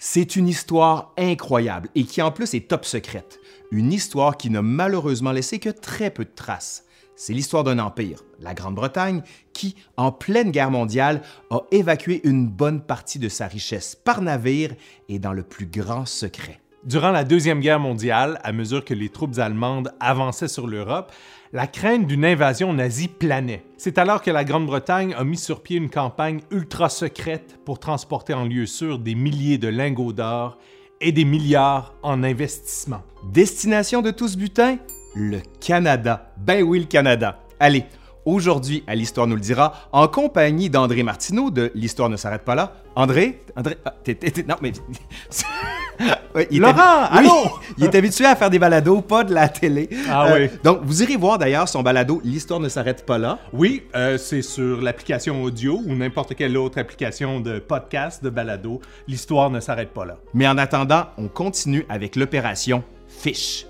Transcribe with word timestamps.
C'est 0.00 0.36
une 0.36 0.46
histoire 0.46 1.12
incroyable 1.18 1.88
et 1.96 2.04
qui 2.04 2.22
en 2.22 2.30
plus 2.30 2.54
est 2.54 2.68
top 2.68 2.84
secrète. 2.84 3.40
Une 3.72 3.92
histoire 3.92 4.36
qui 4.36 4.48
n'a 4.48 4.62
malheureusement 4.62 5.32
laissé 5.32 5.58
que 5.58 5.70
très 5.70 6.10
peu 6.10 6.24
de 6.24 6.30
traces. 6.32 6.84
C'est 7.16 7.32
l'histoire 7.32 7.64
d'un 7.64 7.80
empire, 7.80 8.22
la 8.38 8.54
Grande-Bretagne, 8.54 9.22
qui, 9.52 9.74
en 9.96 10.12
pleine 10.12 10.52
guerre 10.52 10.70
mondiale, 10.70 11.22
a 11.50 11.62
évacué 11.72 12.20
une 12.22 12.46
bonne 12.46 12.80
partie 12.80 13.18
de 13.18 13.28
sa 13.28 13.48
richesse 13.48 13.96
par 13.96 14.22
navire 14.22 14.72
et 15.08 15.18
dans 15.18 15.32
le 15.32 15.42
plus 15.42 15.66
grand 15.66 16.06
secret. 16.06 16.60
Durant 16.84 17.10
la 17.10 17.24
Deuxième 17.24 17.58
Guerre 17.58 17.80
mondiale, 17.80 18.38
à 18.44 18.52
mesure 18.52 18.84
que 18.84 18.94
les 18.94 19.08
troupes 19.08 19.38
allemandes 19.38 19.92
avançaient 19.98 20.46
sur 20.46 20.68
l'Europe, 20.68 21.10
la 21.52 21.66
crainte 21.66 22.06
d'une 22.06 22.24
invasion 22.24 22.72
nazie 22.72 23.08
planait. 23.08 23.64
C'est 23.76 23.98
alors 23.98 24.22
que 24.22 24.30
la 24.30 24.44
Grande-Bretagne 24.44 25.14
a 25.14 25.24
mis 25.24 25.36
sur 25.36 25.62
pied 25.62 25.76
une 25.76 25.90
campagne 25.90 26.40
ultra 26.50 26.88
secrète 26.88 27.58
pour 27.64 27.78
transporter 27.78 28.34
en 28.34 28.44
lieu 28.44 28.66
sûr 28.66 28.98
des 28.98 29.14
milliers 29.14 29.58
de 29.58 29.68
lingots 29.68 30.12
d'or 30.12 30.58
et 31.00 31.12
des 31.12 31.24
milliards 31.24 31.94
en 32.02 32.22
investissement. 32.22 33.02
Destination 33.32 34.02
de 34.02 34.10
tout 34.10 34.28
ce 34.28 34.36
butin? 34.36 34.78
Le 35.14 35.40
Canada. 35.60 36.32
Ben 36.36 36.62
oui, 36.62 36.80
le 36.80 36.86
Canada. 36.86 37.40
Allez, 37.60 37.84
aujourd'hui, 38.24 38.84
à 38.86 38.94
l'Histoire 38.94 39.26
nous 39.26 39.36
le 39.36 39.40
dira, 39.40 39.88
en 39.92 40.08
compagnie 40.08 40.70
d'André 40.70 41.02
Martineau 41.02 41.50
de 41.50 41.72
L'Histoire 41.74 42.08
ne 42.08 42.16
s'arrête 42.16 42.44
pas 42.44 42.54
là. 42.54 42.74
André? 42.94 43.42
André? 43.56 43.78
Ah, 43.84 43.94
non, 44.46 44.56
mais... 44.60 44.72
Il 46.50 46.58
est 46.58 46.60
Laurent, 46.60 47.04
habi- 47.10 47.18
allô? 47.18 47.30
Oui, 47.44 47.50
il 47.78 47.84
est 47.84 47.94
habitué 47.94 48.24
à 48.26 48.36
faire 48.36 48.50
des 48.50 48.58
balados, 48.58 49.00
pas 49.00 49.24
de 49.24 49.34
la 49.34 49.48
télé. 49.48 49.88
Euh, 49.92 49.96
Ah 50.10 50.26
oui. 50.34 50.48
Donc, 50.62 50.80
vous 50.82 51.02
irez 51.02 51.16
voir 51.16 51.38
d'ailleurs 51.38 51.68
son 51.68 51.82
balado 51.82 52.20
L'Histoire 52.24 52.60
ne 52.60 52.68
s'arrête 52.68 53.04
pas 53.04 53.18
là. 53.18 53.38
Oui, 53.52 53.82
euh, 53.96 54.16
c'est 54.18 54.42
sur 54.42 54.80
l'application 54.80 55.42
audio 55.42 55.80
ou 55.84 55.94
n'importe 55.94 56.34
quelle 56.36 56.56
autre 56.56 56.78
application 56.78 57.40
de 57.40 57.58
podcast, 57.58 58.22
de 58.22 58.30
balado. 58.30 58.80
L'histoire 59.08 59.50
ne 59.50 59.58
s'arrête 59.60 59.90
pas 59.92 60.04
là. 60.04 60.16
Mais 60.34 60.46
en 60.46 60.58
attendant, 60.58 61.06
on 61.18 61.28
continue 61.28 61.84
avec 61.88 62.14
l'opération 62.14 62.84
Fish. 63.08 63.66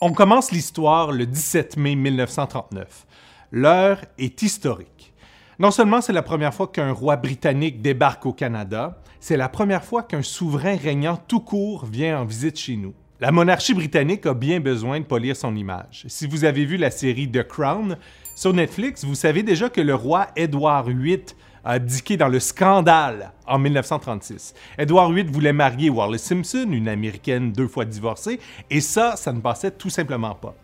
On 0.00 0.12
commence 0.12 0.50
l'histoire 0.50 1.12
le 1.12 1.26
17 1.26 1.76
mai 1.76 1.94
1939. 1.94 3.06
L'heure 3.54 3.98
est 4.16 4.40
historique. 4.40 5.12
Non 5.58 5.70
seulement 5.70 6.00
c'est 6.00 6.14
la 6.14 6.22
première 6.22 6.54
fois 6.54 6.68
qu'un 6.68 6.90
roi 6.90 7.16
britannique 7.16 7.82
débarque 7.82 8.24
au 8.24 8.32
Canada, 8.32 9.02
c'est 9.20 9.36
la 9.36 9.50
première 9.50 9.84
fois 9.84 10.04
qu'un 10.04 10.22
souverain 10.22 10.74
régnant 10.74 11.18
tout 11.28 11.40
court 11.40 11.84
vient 11.84 12.18
en 12.18 12.24
visite 12.24 12.58
chez 12.58 12.76
nous. 12.76 12.94
La 13.20 13.30
monarchie 13.30 13.74
britannique 13.74 14.24
a 14.24 14.32
bien 14.32 14.58
besoin 14.58 15.00
de 15.00 15.04
polir 15.04 15.36
son 15.36 15.54
image. 15.54 16.06
Si 16.08 16.26
vous 16.26 16.44
avez 16.44 16.64
vu 16.64 16.78
la 16.78 16.90
série 16.90 17.30
The 17.30 17.46
Crown 17.46 17.98
sur 18.34 18.54
Netflix, 18.54 19.04
vous 19.04 19.14
savez 19.14 19.42
déjà 19.42 19.68
que 19.68 19.82
le 19.82 19.94
roi 19.94 20.28
Édouard 20.34 20.84
VIII 20.84 21.22
a 21.62 21.72
abdiqué 21.72 22.16
dans 22.16 22.28
le 22.28 22.40
scandale 22.40 23.32
en 23.46 23.58
1936. 23.58 24.54
Édouard 24.78 25.12
VIII 25.12 25.26
voulait 25.30 25.52
marier 25.52 25.90
Wallis 25.90 26.20
Simpson, 26.20 26.68
une 26.70 26.88
américaine 26.88 27.52
deux 27.52 27.68
fois 27.68 27.84
divorcée, 27.84 28.40
et 28.70 28.80
ça, 28.80 29.16
ça 29.16 29.30
ne 29.30 29.40
passait 29.40 29.72
tout 29.72 29.90
simplement 29.90 30.34
pas. 30.34 30.56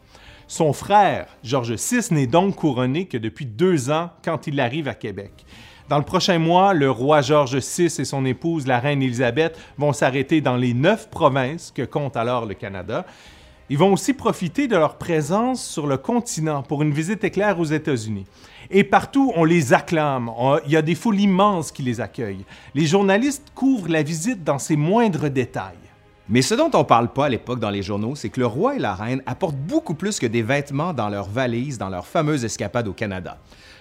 Son 0.51 0.73
frère, 0.73 1.27
George 1.45 1.75
VI, 1.75 2.07
n'est 2.11 2.27
donc 2.27 2.57
couronné 2.57 3.05
que 3.05 3.19
depuis 3.19 3.45
deux 3.45 3.91
ans 3.91 4.09
quand 4.25 4.47
il 4.47 4.59
arrive 4.61 4.89
à 4.89 4.95
Québec. 4.95 5.45
Dans 5.91 5.99
le 5.99 6.05
prochain 6.05 6.39
mois, 6.39 6.73
le 6.73 6.91
roi 6.91 7.21
George 7.21 7.57
VI 7.57 7.85
et 7.99 8.05
son 8.07 8.25
épouse, 8.25 8.67
la 8.67 8.79
reine 8.79 9.03
Élisabeth, 9.03 9.59
vont 9.77 9.93
s'arrêter 9.93 10.41
dans 10.41 10.57
les 10.57 10.73
neuf 10.73 11.11
provinces 11.11 11.71
que 11.71 11.83
compte 11.83 12.17
alors 12.17 12.47
le 12.47 12.55
Canada. 12.55 13.05
Ils 13.69 13.77
vont 13.77 13.93
aussi 13.93 14.15
profiter 14.15 14.69
de 14.69 14.77
leur 14.77 14.97
présence 14.97 15.63
sur 15.63 15.87
le 15.87 15.99
continent 15.99 16.63
pour 16.63 16.83
une 16.83 16.95
visite 16.95 17.25
éclair 17.25 17.61
aux 17.61 17.65
États-Unis. 17.65 18.25
Et 18.71 18.85
partout, 18.85 19.31
on 19.37 19.45
les 19.45 19.75
acclame. 19.75 20.31
Il 20.65 20.73
y 20.73 20.77
a 20.79 20.83
des 20.83 20.95
foules 20.95 21.21
immenses 21.21 21.71
qui 21.71 21.83
les 21.83 22.01
accueillent. 22.01 22.47
Les 22.75 22.87
journalistes 22.87 23.49
couvrent 23.55 23.89
la 23.89 24.03
visite 24.03 24.43
dans 24.43 24.59
ses 24.59 24.77
moindres 24.77 25.29
détails. 25.29 25.88
Mais 26.31 26.43
ce 26.43 26.55
dont 26.55 26.71
on 26.75 26.85
parle 26.85 27.11
pas 27.11 27.27
à 27.27 27.29
l'époque 27.31 27.59
dans 27.59 27.71
les 27.71 27.83
journaux, 27.83 28.15
c'est 28.15 28.29
que 28.29 28.41
le 28.41 28.47
roi 28.47 28.77
et 28.77 28.79
la 28.79 28.95
reine 28.95 29.23
apportent 29.25 29.57
beaucoup 29.57 29.95
plus 29.95 30.19
que 30.19 30.27
des 30.27 30.43
vêtements 30.43 30.93
dans 30.93 31.09
leurs 31.09 31.31
valises 31.31 31.79
dans 31.79 31.89
leur 31.89 32.07
fameuse 32.07 32.45
escapade 32.45 32.87
au 32.87 32.93
Canada. 32.93 33.39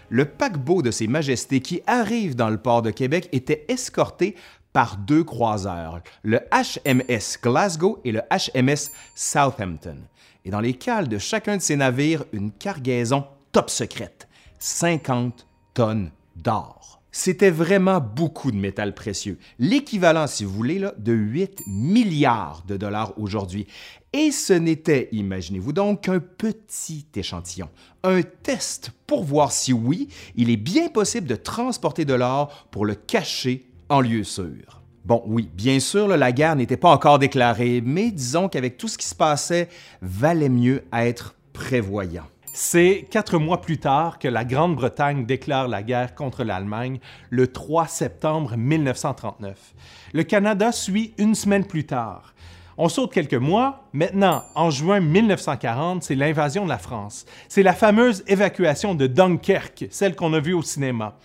Le 0.10 0.24
paquebot 0.24 0.82
de 0.82 0.90
Ses 0.90 1.08
Majestés 1.08 1.60
qui 1.60 1.82
arrive 1.88 2.38
dans 2.38 2.50
le 2.50 2.58
port 2.58 2.82
de 2.82 2.92
Québec 2.92 3.28
était 3.34 3.66
escorté 3.68 4.36
par 4.72 4.96
deux 4.96 5.26
croiseurs, 5.26 6.00
le 6.24 6.40
HMS 6.52 7.42
Glasgow 7.44 8.00
et 8.06 8.14
le 8.14 8.22
HMS 8.32 8.92
Southampton. 9.14 9.98
Et 10.46 10.50
dans 10.50 10.62
les 10.62 10.74
cales 10.74 11.10
de 11.10 11.18
chacun 11.18 11.58
de 11.58 11.62
ces 11.62 11.76
navires, 11.76 12.24
une 12.32 12.52
cargaison 12.54 13.26
top 13.52 13.70
secrète, 13.70 14.30
50 14.60 15.46
tonnes 15.74 16.12
d'or. 16.38 16.77
C'était 17.20 17.50
vraiment 17.50 18.00
beaucoup 18.00 18.52
de 18.52 18.58
métal 18.58 18.94
précieux, 18.94 19.40
l'équivalent, 19.58 20.28
si 20.28 20.46
vous 20.46 20.52
voulez, 20.52 20.80
de 21.00 21.14
8 21.14 21.64
milliards 21.66 22.64
de 22.68 22.78
dollars 22.78 23.18
aujourd'hui. 23.18 23.66
Et 24.14 24.30
ce 24.30 24.54
n'était, 24.54 25.10
imaginez-vous 25.12 25.74
donc, 25.74 26.02
qu'un 26.02 26.20
petit 26.20 27.08
échantillon, 27.16 27.70
un 28.04 28.22
test 28.22 28.92
pour 29.08 29.24
voir 29.24 29.52
si 29.52 29.74
oui, 29.74 30.10
il 30.36 30.52
est 30.52 30.58
bien 30.58 30.90
possible 30.90 31.26
de 31.26 31.34
transporter 31.34 32.06
de 32.06 32.14
l'or 32.14 32.68
pour 32.70 32.86
le 32.86 32.94
cacher 32.94 33.66
en 33.90 34.00
lieu 34.00 34.24
sûr. 34.24 34.84
Bon, 35.04 35.24
oui, 35.26 35.50
bien 35.56 35.80
sûr, 35.80 36.08
la 36.08 36.32
guerre 36.32 36.56
n'était 36.56 36.78
pas 36.78 36.92
encore 36.92 37.18
déclarée, 37.18 37.82
mais 37.84 38.12
disons 38.12 38.48
qu'avec 38.48 38.78
tout 38.78 38.88
ce 38.88 38.98
qui 39.00 39.08
se 39.08 39.16
passait, 39.16 39.70
valait 40.04 40.50
mieux 40.50 40.84
être 40.94 41.34
prévoyant. 41.52 42.28
C'est 42.60 43.06
quatre 43.12 43.38
mois 43.38 43.62
plus 43.62 43.78
tard 43.78 44.18
que 44.18 44.28
la 44.28 44.44
Grande-Bretagne 44.44 45.28
déclare 45.28 45.68
la 45.68 45.84
guerre 45.84 46.16
contre 46.16 46.44
l'Allemagne, 46.44 46.98
le 47.30 47.46
3 47.52 47.86
septembre 47.86 48.58
1939. 48.58 49.76
Le 50.14 50.24
Canada 50.24 50.72
suit 50.72 51.14
une 51.20 51.36
semaine 51.36 51.66
plus 51.66 51.86
tard. 51.86 52.34
On 52.80 52.90
saute 52.90 53.14
quelques 53.14 53.36
mois. 53.36 53.84
Maintenant, 53.94 54.44
en 54.56 54.72
juin 54.72 55.00
1940, 55.00 56.02
c'est 56.02 56.16
l'invasion 56.16 56.64
de 56.64 56.70
la 56.70 56.80
France. 56.80 57.28
C'est 57.48 57.62
la 57.62 57.74
fameuse 57.74 58.24
évacuation 58.26 58.96
de 58.96 59.06
Dunkerque, 59.06 59.86
celle 59.92 60.16
qu'on 60.16 60.34
a 60.34 60.40
vue 60.40 60.54
au 60.54 60.64
cinéma. 60.64 61.16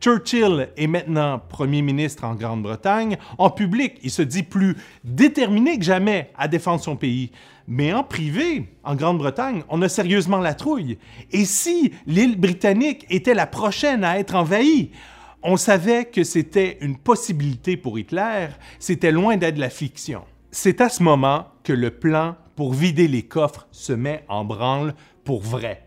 Churchill 0.00 0.70
est 0.78 0.86
maintenant 0.86 1.38
premier 1.38 1.82
ministre 1.82 2.24
en 2.24 2.34
Grande-Bretagne. 2.34 3.18
En 3.36 3.50
public, 3.50 3.98
il 4.02 4.10
se 4.10 4.22
dit 4.22 4.42
plus 4.42 4.76
déterminé 5.04 5.78
que 5.78 5.84
jamais 5.84 6.30
à 6.38 6.48
défendre 6.48 6.80
son 6.80 6.96
pays. 6.96 7.30
Mais 7.68 7.92
en 7.92 8.02
privé, 8.02 8.68
en 8.82 8.94
Grande-Bretagne, 8.94 9.62
on 9.68 9.82
a 9.82 9.90
sérieusement 9.90 10.38
la 10.38 10.54
trouille. 10.54 10.96
Et 11.32 11.44
si 11.44 11.92
l'île 12.06 12.40
britannique 12.40 13.04
était 13.10 13.34
la 13.34 13.46
prochaine 13.46 14.02
à 14.02 14.18
être 14.18 14.34
envahie? 14.34 14.90
On 15.42 15.58
savait 15.58 16.06
que 16.06 16.24
c'était 16.24 16.78
une 16.80 16.96
possibilité 16.96 17.76
pour 17.76 17.98
Hitler, 17.98 18.48
c'était 18.78 19.12
loin 19.12 19.36
d'être 19.36 19.58
la 19.58 19.70
fiction. 19.70 20.22
C'est 20.50 20.80
à 20.80 20.88
ce 20.88 21.02
moment 21.02 21.46
que 21.62 21.72
le 21.72 21.90
plan 21.90 22.36
pour 22.56 22.72
vider 22.72 23.08
les 23.08 23.22
coffres 23.22 23.68
se 23.70 23.92
met 23.92 24.24
en 24.28 24.44
branle 24.44 24.94
pour 25.24 25.42
vrai. 25.42 25.84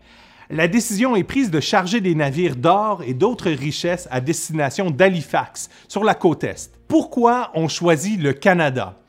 La 0.50 0.68
décision 0.68 1.16
est 1.16 1.24
prise 1.24 1.50
de 1.50 1.60
charger 1.60 2.02
des 2.02 2.14
navires 2.14 2.56
d'or 2.56 3.02
et 3.02 3.14
d'autres 3.14 3.50
richesses 3.50 4.06
à 4.10 4.20
destination 4.20 4.90
d'Halifax, 4.90 5.70
sur 5.88 6.04
la 6.04 6.14
côte 6.14 6.44
Est. 6.44 6.70
Pourquoi 6.86 7.50
on 7.54 7.66
choisit 7.66 8.20
le 8.20 8.34
Canada? 8.34 9.00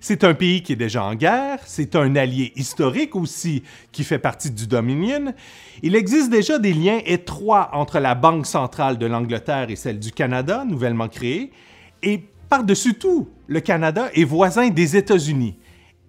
C'est 0.00 0.24
un 0.24 0.34
pays 0.34 0.62
qui 0.62 0.72
est 0.72 0.76
déjà 0.76 1.04
en 1.04 1.14
guerre, 1.14 1.60
c'est 1.64 1.96
un 1.96 2.14
allié 2.16 2.52
historique 2.56 3.16
aussi 3.16 3.62
qui 3.90 4.04
fait 4.04 4.18
partie 4.18 4.50
du 4.50 4.66
Dominion. 4.66 5.32
Il 5.82 5.94
existe 5.94 6.28
déjà 6.28 6.58
des 6.58 6.74
liens 6.74 7.00
étroits 7.06 7.70
entre 7.72 7.98
la 7.98 8.14
Banque 8.14 8.46
centrale 8.46 8.98
de 8.98 9.06
l'Angleterre 9.06 9.70
et 9.70 9.76
celle 9.76 9.98
du 9.98 10.10
Canada, 10.10 10.64
nouvellement 10.68 11.08
créée, 11.08 11.52
et 12.02 12.20
par-dessus 12.48 12.94
tout, 12.94 13.30
le 13.46 13.60
Canada 13.60 14.10
est 14.12 14.24
voisin 14.24 14.68
des 14.68 14.96
États-Unis. 14.96 15.56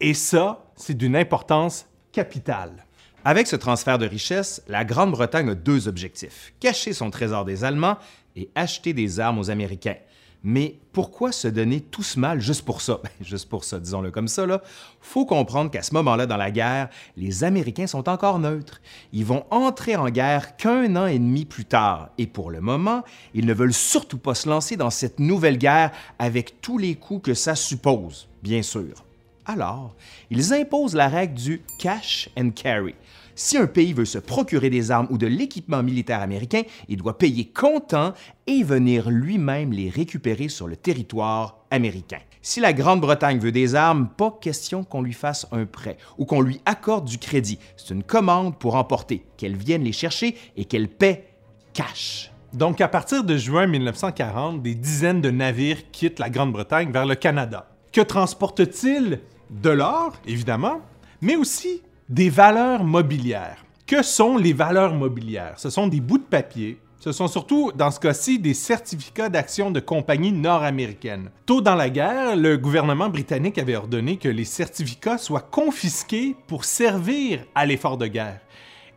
Et 0.01 0.13
ça, 0.13 0.65
c'est 0.75 0.97
d'une 0.97 1.15
importance 1.15 1.85
capitale. 2.11 2.83
Avec 3.25 3.47
ce 3.47 3.55
transfert 3.55 3.97
de 3.97 4.05
richesses, 4.05 4.61
la 4.67 4.83
Grande-Bretagne 4.83 5.49
a 5.49 5.55
deux 5.55 5.87
objectifs 5.87 6.53
cacher 6.59 6.91
son 6.91 7.09
trésor 7.09 7.45
des 7.45 7.63
Allemands 7.63 7.97
et 8.35 8.49
acheter 8.53 8.93
des 8.93 9.21
armes 9.21 9.39
aux 9.39 9.49
Américains. 9.49 9.95
Mais 10.43 10.75
pourquoi 10.91 11.31
se 11.31 11.47
donner 11.47 11.79
tout 11.79 12.03
ce 12.03 12.19
mal 12.19 12.41
juste 12.41 12.65
pour 12.65 12.81
ça? 12.81 12.99
Ben, 13.03 13.09
juste 13.21 13.47
pour 13.47 13.63
ça, 13.63 13.79
disons-le 13.79 14.11
comme 14.11 14.27
ça, 14.27 14.45
là. 14.45 14.61
Faut 14.99 15.25
comprendre 15.25 15.71
qu'à 15.71 15.83
ce 15.83 15.93
moment-là 15.93 16.25
dans 16.25 16.35
la 16.35 16.51
guerre, 16.51 16.89
les 17.15 17.45
Américains 17.45 17.87
sont 17.87 18.09
encore 18.09 18.39
neutres. 18.39 18.81
Ils 19.13 19.23
vont 19.23 19.45
entrer 19.51 19.95
en 19.95 20.09
guerre 20.09 20.57
qu'un 20.57 20.93
an 20.97 21.05
et 21.05 21.17
demi 21.17 21.45
plus 21.45 21.63
tard. 21.63 22.09
Et 22.17 22.27
pour 22.27 22.51
le 22.51 22.59
moment, 22.59 23.03
ils 23.33 23.45
ne 23.45 23.53
veulent 23.53 23.73
surtout 23.73 24.17
pas 24.17 24.35
se 24.35 24.49
lancer 24.49 24.75
dans 24.75 24.89
cette 24.89 25.19
nouvelle 25.19 25.57
guerre 25.57 25.91
avec 26.19 26.59
tous 26.59 26.77
les 26.77 26.95
coûts 26.95 27.19
que 27.19 27.33
ça 27.33 27.55
suppose, 27.55 28.27
bien 28.41 28.63
sûr. 28.63 29.05
Alors, 29.45 29.93
ils 30.29 30.53
imposent 30.53 30.95
la 30.95 31.09
règle 31.09 31.33
du 31.33 31.61
cash 31.77 32.29
and 32.37 32.51
carry, 32.51 32.95
Si 33.35 33.57
un 33.57 33.65
pays 33.65 33.93
veut 33.93 34.05
se 34.05 34.19
procurer 34.19 34.69
des 34.69 34.91
armes 34.91 35.07
ou 35.09 35.17
de 35.17 35.25
l'équipement 35.25 35.81
militaire 35.81 36.21
américain, 36.21 36.61
il 36.87 36.97
doit 36.97 37.17
payer 37.17 37.45
comptant 37.45 38.13
et 38.45 38.63
venir 38.63 39.09
lui-même 39.09 39.71
les 39.71 39.89
récupérer 39.89 40.49
sur 40.49 40.67
le 40.67 40.75
territoire 40.75 41.57
américain. 41.71 42.19
Si 42.43 42.59
la 42.59 42.73
Grande-Bretagne 42.73 43.39
veut 43.39 43.51
des 43.51 43.73
armes, 43.73 44.09
pas 44.09 44.37
question 44.39 44.83
qu'on 44.83 45.01
lui 45.01 45.13
fasse 45.13 45.47
un 45.51 45.65
prêt 45.65 45.97
ou 46.17 46.25
qu'on 46.25 46.41
lui 46.41 46.61
accorde 46.65 47.05
du 47.05 47.17
crédit. 47.17 47.57
C'est 47.77 47.93
une 47.93 48.03
commande 48.03 48.59
pour 48.59 48.75
emporter, 48.75 49.25
qu'elle 49.37 49.55
vienne 49.55 49.83
les 49.83 49.93
chercher 49.93 50.35
et 50.57 50.65
qu'elle 50.65 50.89
paie 50.89 51.25
cash. 51.73 52.31
Donc, 52.53 52.81
à 52.81 52.87
partir 52.87 53.23
de 53.23 53.35
juin 53.35 53.65
1940, 53.65 54.61
des 54.61 54.75
dizaines 54.75 55.21
de 55.21 55.31
navires 55.31 55.89
quittent 55.91 56.19
la 56.19 56.29
Grande-Bretagne 56.29 56.91
vers 56.91 57.07
le 57.07 57.15
Canada. 57.15 57.67
Que 57.91 58.01
transportent-ils 58.01 59.21
De 59.49 59.69
l'or, 59.71 60.13
évidemment, 60.27 60.81
mais 61.21 61.35
aussi 61.35 61.81
des 62.09 62.29
valeurs 62.29 62.83
mobilières. 62.83 63.65
Que 63.85 64.01
sont 64.01 64.37
les 64.37 64.53
valeurs 64.53 64.93
mobilières? 64.93 65.53
Ce 65.57 65.69
sont 65.69 65.87
des 65.87 66.01
bouts 66.01 66.17
de 66.17 66.23
papier 66.23 66.79
ce 67.03 67.11
sont 67.11 67.27
surtout, 67.27 67.73
dans 67.75 67.91
ce 67.91 67.99
cas-ci, 67.99 68.39
des 68.39 68.53
certificats 68.53 69.27
d'action 69.27 69.71
de 69.71 69.81
compagnies 69.81 70.31
nord-américaines. 70.31 71.31
Tôt 71.45 71.59
dans 71.59 71.75
la 71.75 71.89
guerre, 71.89 72.37
le 72.37 72.55
gouvernement 72.55 73.09
britannique 73.09 73.57
avait 73.57 73.75
ordonné 73.75 74.15
que 74.15 74.29
les 74.29 74.45
certificats 74.45 75.17
soient 75.17 75.41
confisqués 75.41 76.33
pour 76.47 76.63
servir 76.63 77.43
à 77.55 77.65
l'effort 77.65 77.97
de 77.97 78.07
guerre. 78.07 78.39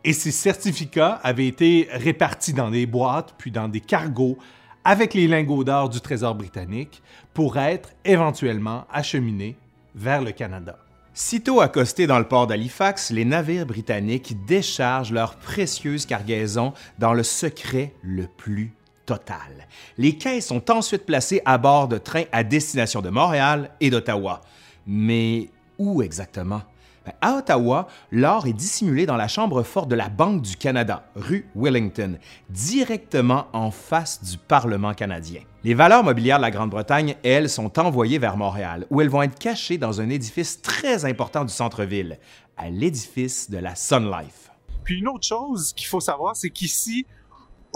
Et 0.05 0.13
ces 0.13 0.31
certificats 0.31 1.19
avaient 1.21 1.47
été 1.47 1.89
répartis 1.91 2.53
dans 2.53 2.71
des 2.71 2.85
boîtes, 2.85 3.35
puis 3.37 3.51
dans 3.51 3.67
des 3.67 3.81
cargos, 3.81 4.37
avec 4.85 5.13
les 5.13 5.27
lingots 5.27 5.65
d'or 5.65 5.89
du 5.89 5.99
Trésor 5.99 6.33
britannique, 6.33 7.03
pour 7.33 7.57
être 7.57 7.89
éventuellement 8.05 8.85
acheminés 8.89 9.57
vers 9.95 10.21
le 10.21 10.31
Canada. 10.31 10.77
Sitôt 11.19 11.61
accostés 11.61 12.05
dans 12.05 12.19
le 12.19 12.27
port 12.27 12.45
d'Halifax, 12.45 13.09
les 13.09 13.25
navires 13.25 13.65
britanniques 13.65 14.45
déchargent 14.45 15.11
leurs 15.11 15.35
précieuses 15.37 16.05
cargaisons 16.05 16.73
dans 16.99 17.13
le 17.13 17.23
secret 17.23 17.95
le 18.03 18.27
plus 18.27 18.71
total. 19.07 19.67
Les 19.97 20.15
caisses 20.15 20.45
sont 20.45 20.69
ensuite 20.69 21.07
placées 21.07 21.41
à 21.43 21.57
bord 21.57 21.87
de 21.87 21.97
trains 21.97 22.25
à 22.31 22.43
destination 22.43 23.01
de 23.01 23.09
Montréal 23.09 23.71
et 23.79 23.89
d'Ottawa. 23.89 24.41
Mais 24.85 25.49
où 25.79 26.03
exactement? 26.03 26.61
À 27.21 27.35
Ottawa, 27.35 27.87
l'or 28.11 28.47
est 28.47 28.53
dissimulé 28.53 29.05
dans 29.05 29.15
la 29.15 29.27
chambre 29.27 29.63
forte 29.63 29.89
de 29.89 29.95
la 29.95 30.09
Banque 30.09 30.41
du 30.41 30.55
Canada, 30.57 31.03
rue 31.15 31.49
Wellington, 31.55 32.17
directement 32.49 33.47
en 33.53 33.71
face 33.71 34.23
du 34.23 34.37
Parlement 34.37 34.93
canadien. 34.93 35.41
Les 35.63 35.73
valeurs 35.73 36.03
mobilières 36.03 36.37
de 36.37 36.43
la 36.43 36.51
Grande-Bretagne, 36.51 37.15
elles, 37.23 37.49
sont 37.49 37.79
envoyées 37.79 38.19
vers 38.19 38.37
Montréal, 38.37 38.85
où 38.89 39.01
elles 39.01 39.09
vont 39.09 39.21
être 39.23 39.37
cachées 39.37 39.77
dans 39.77 40.01
un 40.01 40.09
édifice 40.09 40.61
très 40.61 41.05
important 41.05 41.43
du 41.43 41.53
centre-ville, 41.53 42.19
à 42.55 42.69
l'édifice 42.69 43.49
de 43.49 43.57
la 43.57 43.75
Sun 43.75 44.09
Life. 44.09 44.51
Puis 44.83 44.99
une 44.99 45.07
autre 45.07 45.27
chose 45.27 45.73
qu'il 45.73 45.87
faut 45.87 45.99
savoir, 45.99 46.35
c'est 46.35 46.49
qu'ici, 46.49 47.05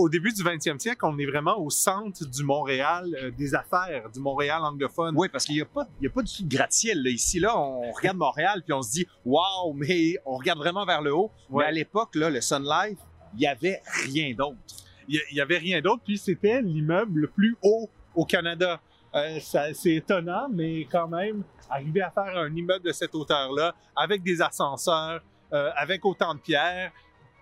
au 0.01 0.09
début 0.09 0.31
du 0.31 0.43
20e 0.43 0.79
siècle, 0.79 0.99
on 1.03 1.17
est 1.17 1.25
vraiment 1.25 1.59
au 1.59 1.69
centre 1.69 2.25
du 2.25 2.43
Montréal 2.43 3.15
euh, 3.21 3.31
des 3.31 3.53
affaires, 3.55 4.09
du 4.09 4.19
Montréal 4.19 4.61
anglophone. 4.63 5.13
Oui, 5.17 5.29
parce 5.29 5.45
qu'il 5.45 5.55
n'y 5.55 5.61
a, 5.61 5.65
pas, 5.65 5.83
a 5.83 6.09
pas 6.09 6.21
du 6.21 6.33
tout 6.33 6.43
de 6.43 6.55
gratte-ciel. 6.55 7.05
Ici, 7.07 7.39
là, 7.39 7.57
on 7.57 7.91
regarde 7.93 8.17
Montréal, 8.17 8.63
puis 8.65 8.73
on 8.73 8.81
se 8.81 8.91
dit 8.91 9.07
«Wow!» 9.25 9.73
mais 9.75 10.17
on 10.25 10.37
regarde 10.37 10.59
vraiment 10.59 10.85
vers 10.85 11.01
le 11.01 11.13
haut. 11.13 11.31
Mais 11.49 11.65
à 11.65 11.71
l'époque, 11.71 12.15
là, 12.15 12.29
le 12.29 12.41
Sun 12.41 12.63
Life, 12.63 12.97
il 13.33 13.39
n'y 13.39 13.47
avait 13.47 13.81
rien 14.03 14.33
d'autre. 14.33 14.57
Il 15.07 15.19
n'y 15.33 15.41
avait 15.41 15.57
rien 15.57 15.81
d'autre, 15.81 16.01
puis 16.03 16.17
c'était 16.17 16.61
l'immeuble 16.61 17.21
le 17.21 17.27
plus 17.27 17.55
haut 17.61 17.89
au 18.15 18.25
Canada. 18.25 18.79
Euh, 19.13 19.39
c'est 19.41 19.95
étonnant, 19.95 20.47
mais 20.51 20.85
quand 20.85 21.07
même, 21.07 21.43
arriver 21.69 22.01
à 22.01 22.11
faire 22.11 22.37
un 22.37 22.55
immeuble 22.55 22.85
de 22.85 22.91
cette 22.91 23.13
hauteur-là, 23.13 23.75
avec 23.95 24.23
des 24.23 24.41
ascenseurs, 24.41 25.21
euh, 25.53 25.69
avec 25.75 26.05
autant 26.05 26.33
de 26.33 26.39
pierres, 26.39 26.91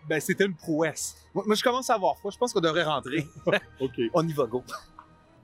ben, 0.07 0.19
c'était 0.19 0.46
une 0.46 0.56
prouesse. 0.56 1.16
Moi, 1.34 1.56
je 1.56 1.63
commence 1.63 1.90
à 1.90 1.96
avoir 1.96 2.18
froid. 2.18 2.31
Je 2.31 2.38
pense 2.38 2.54
qu'on 2.54 2.60
devrait 2.60 2.84
rentrer. 2.84 3.28
OK. 3.80 4.00
On 4.13 4.28
y 4.28 4.34
va, 4.34 4.46
go. 4.46 4.63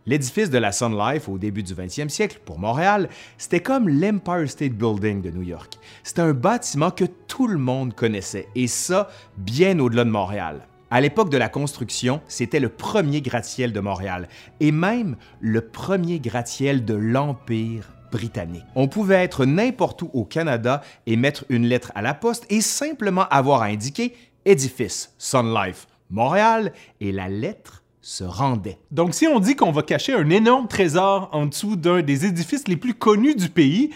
L'édifice 0.07 0.51
de 0.51 0.59
la 0.59 0.71
Sun 0.71 0.95
Life 0.95 1.27
au 1.27 1.39
début 1.39 1.63
du 1.63 1.73
20e 1.73 2.09
siècle, 2.09 2.39
pour 2.45 2.59
Montréal, 2.59 3.09
c'était 3.39 3.59
comme 3.59 3.89
l'Empire 3.89 4.47
State 4.47 4.73
Building 4.73 5.23
de 5.23 5.31
New 5.31 5.41
York. 5.41 5.79
C'était 6.03 6.21
un 6.21 6.33
bâtiment 6.33 6.91
que 6.91 7.05
tout 7.05 7.47
le 7.47 7.57
monde 7.57 7.95
connaissait, 7.95 8.47
et 8.53 8.67
ça, 8.67 9.09
bien 9.35 9.79
au-delà 9.79 10.03
de 10.03 10.11
Montréal. 10.11 10.67
À 10.91 11.01
l'époque 11.01 11.31
de 11.31 11.37
la 11.37 11.49
construction, 11.49 12.21
c'était 12.27 12.59
le 12.59 12.69
premier 12.69 13.21
gratte-ciel 13.21 13.73
de 13.73 13.79
Montréal, 13.79 14.29
et 14.59 14.71
même 14.71 15.15
le 15.41 15.61
premier 15.61 16.19
gratte-ciel 16.19 16.85
de 16.85 16.93
l'Empire 16.93 17.89
britannique. 18.11 18.63
On 18.75 18.87
pouvait 18.87 19.23
être 19.23 19.45
n'importe 19.45 20.03
où 20.03 20.11
au 20.13 20.23
Canada 20.23 20.81
et 21.07 21.15
mettre 21.15 21.45
une 21.49 21.65
lettre 21.65 21.91
à 21.95 22.03
la 22.03 22.13
poste 22.13 22.45
et 22.51 22.61
simplement 22.61 23.27
avoir 23.29 23.63
à 23.63 23.65
indiquer 23.65 24.15
édifice, 24.45 25.13
Sun 25.17 25.53
Life, 25.53 25.87
Montréal, 26.09 26.71
et 27.01 27.11
la 27.11 27.27
lettre 27.27 27.83
se 28.01 28.23
rendait. 28.23 28.77
Donc 28.91 29.15
si 29.15 29.27
on 29.27 29.39
dit 29.39 29.55
qu'on 29.55 29.71
va 29.71 29.81
cacher 29.81 30.13
un 30.13 30.29
énorme 30.29 30.67
trésor 30.67 31.29
en 31.31 31.47
dessous 31.47 31.75
d'un 31.75 32.01
des 32.03 32.25
édifices 32.25 32.67
les 32.67 32.77
plus 32.77 32.93
connus 32.93 33.35
du 33.35 33.49
pays, 33.49 33.89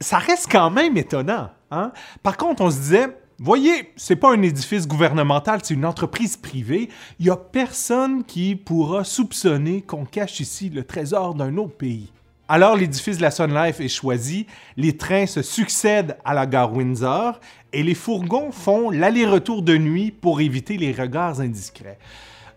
ça 0.00 0.18
reste 0.18 0.48
quand 0.50 0.70
même 0.70 0.96
étonnant. 0.96 1.50
Hein? 1.72 1.92
Par 2.22 2.36
contre, 2.36 2.62
on 2.62 2.70
se 2.70 2.78
disait, 2.78 3.08
voyez, 3.40 3.92
c'est 3.96 4.16
pas 4.16 4.32
un 4.32 4.42
édifice 4.42 4.86
gouvernemental, 4.86 5.60
c'est 5.62 5.74
une 5.74 5.84
entreprise 5.84 6.36
privée. 6.36 6.88
Il 7.18 7.26
y 7.26 7.30
a 7.30 7.36
personne 7.36 8.22
qui 8.24 8.54
pourra 8.54 9.02
soupçonner 9.02 9.82
qu'on 9.82 10.04
cache 10.04 10.40
ici 10.40 10.70
le 10.70 10.84
trésor 10.84 11.34
d'un 11.34 11.56
autre 11.56 11.76
pays. 11.76 12.12
Alors 12.52 12.74
l'édifice 12.74 13.18
de 13.18 13.22
la 13.22 13.30
Sun 13.30 13.54
Life 13.54 13.78
est 13.78 13.86
choisi, 13.86 14.44
les 14.76 14.96
trains 14.96 15.26
se 15.26 15.40
succèdent 15.40 16.16
à 16.24 16.34
la 16.34 16.46
gare 16.46 16.74
Windsor 16.74 17.38
et 17.72 17.84
les 17.84 17.94
fourgons 17.94 18.50
font 18.50 18.90
l'aller-retour 18.90 19.62
de 19.62 19.78
nuit 19.78 20.10
pour 20.10 20.40
éviter 20.40 20.76
les 20.76 20.90
regards 20.90 21.40
indiscrets. 21.40 22.00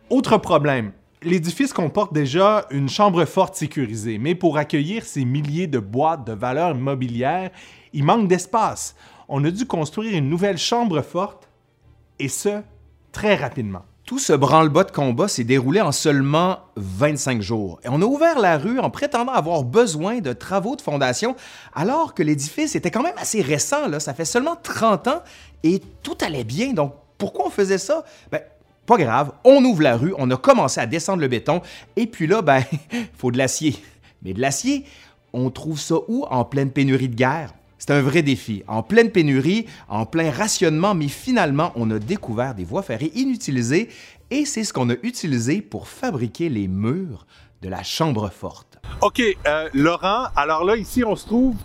Autre 0.09 0.39
problème, 0.39 0.93
l'édifice 1.21 1.73
comporte 1.73 2.11
déjà 2.11 2.65
une 2.71 2.89
chambre 2.89 3.23
forte 3.25 3.53
sécurisée, 3.53 4.17
mais 4.17 4.33
pour 4.33 4.57
accueillir 4.57 5.05
ces 5.05 5.25
milliers 5.25 5.67
de 5.67 5.77
boîtes 5.77 6.25
de 6.25 6.33
valeurs 6.33 6.75
immobilières, 6.75 7.51
il 7.93 8.03
manque 8.03 8.27
d'espace. 8.27 8.95
On 9.29 9.43
a 9.43 9.51
dû 9.51 9.67
construire 9.67 10.17
une 10.17 10.27
nouvelle 10.27 10.57
chambre 10.57 11.03
forte, 11.03 11.47
et 12.17 12.29
ce, 12.29 12.63
très 13.11 13.35
rapidement. 13.35 13.85
Tout 14.05 14.19
ce 14.19 14.33
branle-bas 14.33 14.83
de 14.83 14.91
combat 14.91 15.29
s'est 15.29 15.45
déroulé 15.45 15.79
en 15.79 15.93
seulement 15.93 16.59
25 16.75 17.41
jours. 17.41 17.79
Et 17.85 17.87
on 17.89 18.01
a 18.01 18.05
ouvert 18.05 18.37
la 18.37 18.57
rue 18.57 18.77
en 18.79 18.89
prétendant 18.89 19.31
avoir 19.31 19.63
besoin 19.63 20.19
de 20.19 20.33
travaux 20.33 20.75
de 20.75 20.81
fondation, 20.81 21.37
alors 21.73 22.13
que 22.13 22.21
l'édifice 22.21 22.75
était 22.75 22.91
quand 22.91 23.01
même 23.01 23.17
assez 23.17 23.41
récent, 23.41 23.87
là. 23.87 24.01
ça 24.01 24.13
fait 24.13 24.25
seulement 24.25 24.57
30 24.61 25.07
ans, 25.07 25.23
et 25.63 25.81
tout 26.01 26.17
allait 26.19 26.43
bien. 26.43 26.73
Donc 26.73 26.93
pourquoi 27.17 27.47
on 27.47 27.49
faisait 27.49 27.77
ça? 27.77 28.03
Ben, 28.29 28.41
pas 28.85 28.97
grave, 28.97 29.31
on 29.45 29.63
ouvre 29.63 29.81
la 29.81 29.95
rue, 29.95 30.13
on 30.17 30.29
a 30.31 30.35
commencé 30.35 30.81
à 30.81 30.85
descendre 30.85 31.21
le 31.21 31.29
béton, 31.29 31.61
et 31.95 32.05
puis 32.05 32.27
là, 32.27 32.41
ben, 32.41 32.61
faut 33.17 33.31
de 33.31 33.37
l'acier. 33.37 33.77
Mais 34.21 34.33
de 34.33 34.41
l'acier, 34.41 34.83
on 35.31 35.49
trouve 35.49 35.79
ça 35.79 35.95
où? 36.09 36.25
En 36.29 36.43
pleine 36.43 36.71
pénurie 36.71 37.07
de 37.07 37.15
guerre? 37.15 37.53
C'est 37.85 37.91
un 37.91 38.01
vrai 38.01 38.21
défi. 38.21 38.63
En 38.69 38.81
pleine 38.81 39.11
pénurie, 39.11 39.65
en 39.89 40.05
plein 40.05 40.31
rationnement, 40.31 40.95
mais 40.95 41.09
finalement, 41.09 41.73
on 41.75 41.91
a 41.91 41.99
découvert 41.99 42.55
des 42.55 42.63
voies 42.63 42.81
ferrées 42.81 43.11
inutilisées 43.13 43.89
et 44.31 44.45
c'est 44.45 44.63
ce 44.63 44.71
qu'on 44.71 44.89
a 44.89 44.93
utilisé 45.03 45.61
pour 45.61 45.89
fabriquer 45.89 46.47
les 46.47 46.69
murs 46.69 47.27
de 47.61 47.67
la 47.67 47.83
chambre 47.83 48.29
forte. 48.29 48.79
OK, 49.01 49.21
euh, 49.21 49.67
Laurent, 49.73 50.27
alors 50.33 50.63
là, 50.63 50.77
ici, 50.77 51.03
on 51.03 51.17
se 51.17 51.25
trouve 51.25 51.57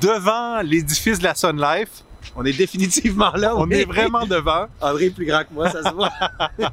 devant 0.00 0.62
l'édifice 0.62 1.18
de 1.18 1.24
la 1.24 1.34
Sun 1.34 1.60
Life. 1.60 2.04
On 2.36 2.44
est 2.44 2.56
définitivement 2.56 3.32
là. 3.32 3.56
On 3.56 3.68
est 3.68 3.84
vraiment 3.84 4.24
devant. 4.24 4.66
André 4.80 5.06
est 5.06 5.10
plus 5.10 5.26
grand 5.26 5.42
que 5.42 5.52
moi, 5.52 5.68
ça 5.70 5.82
se 5.82 5.92
voit. 5.92 6.12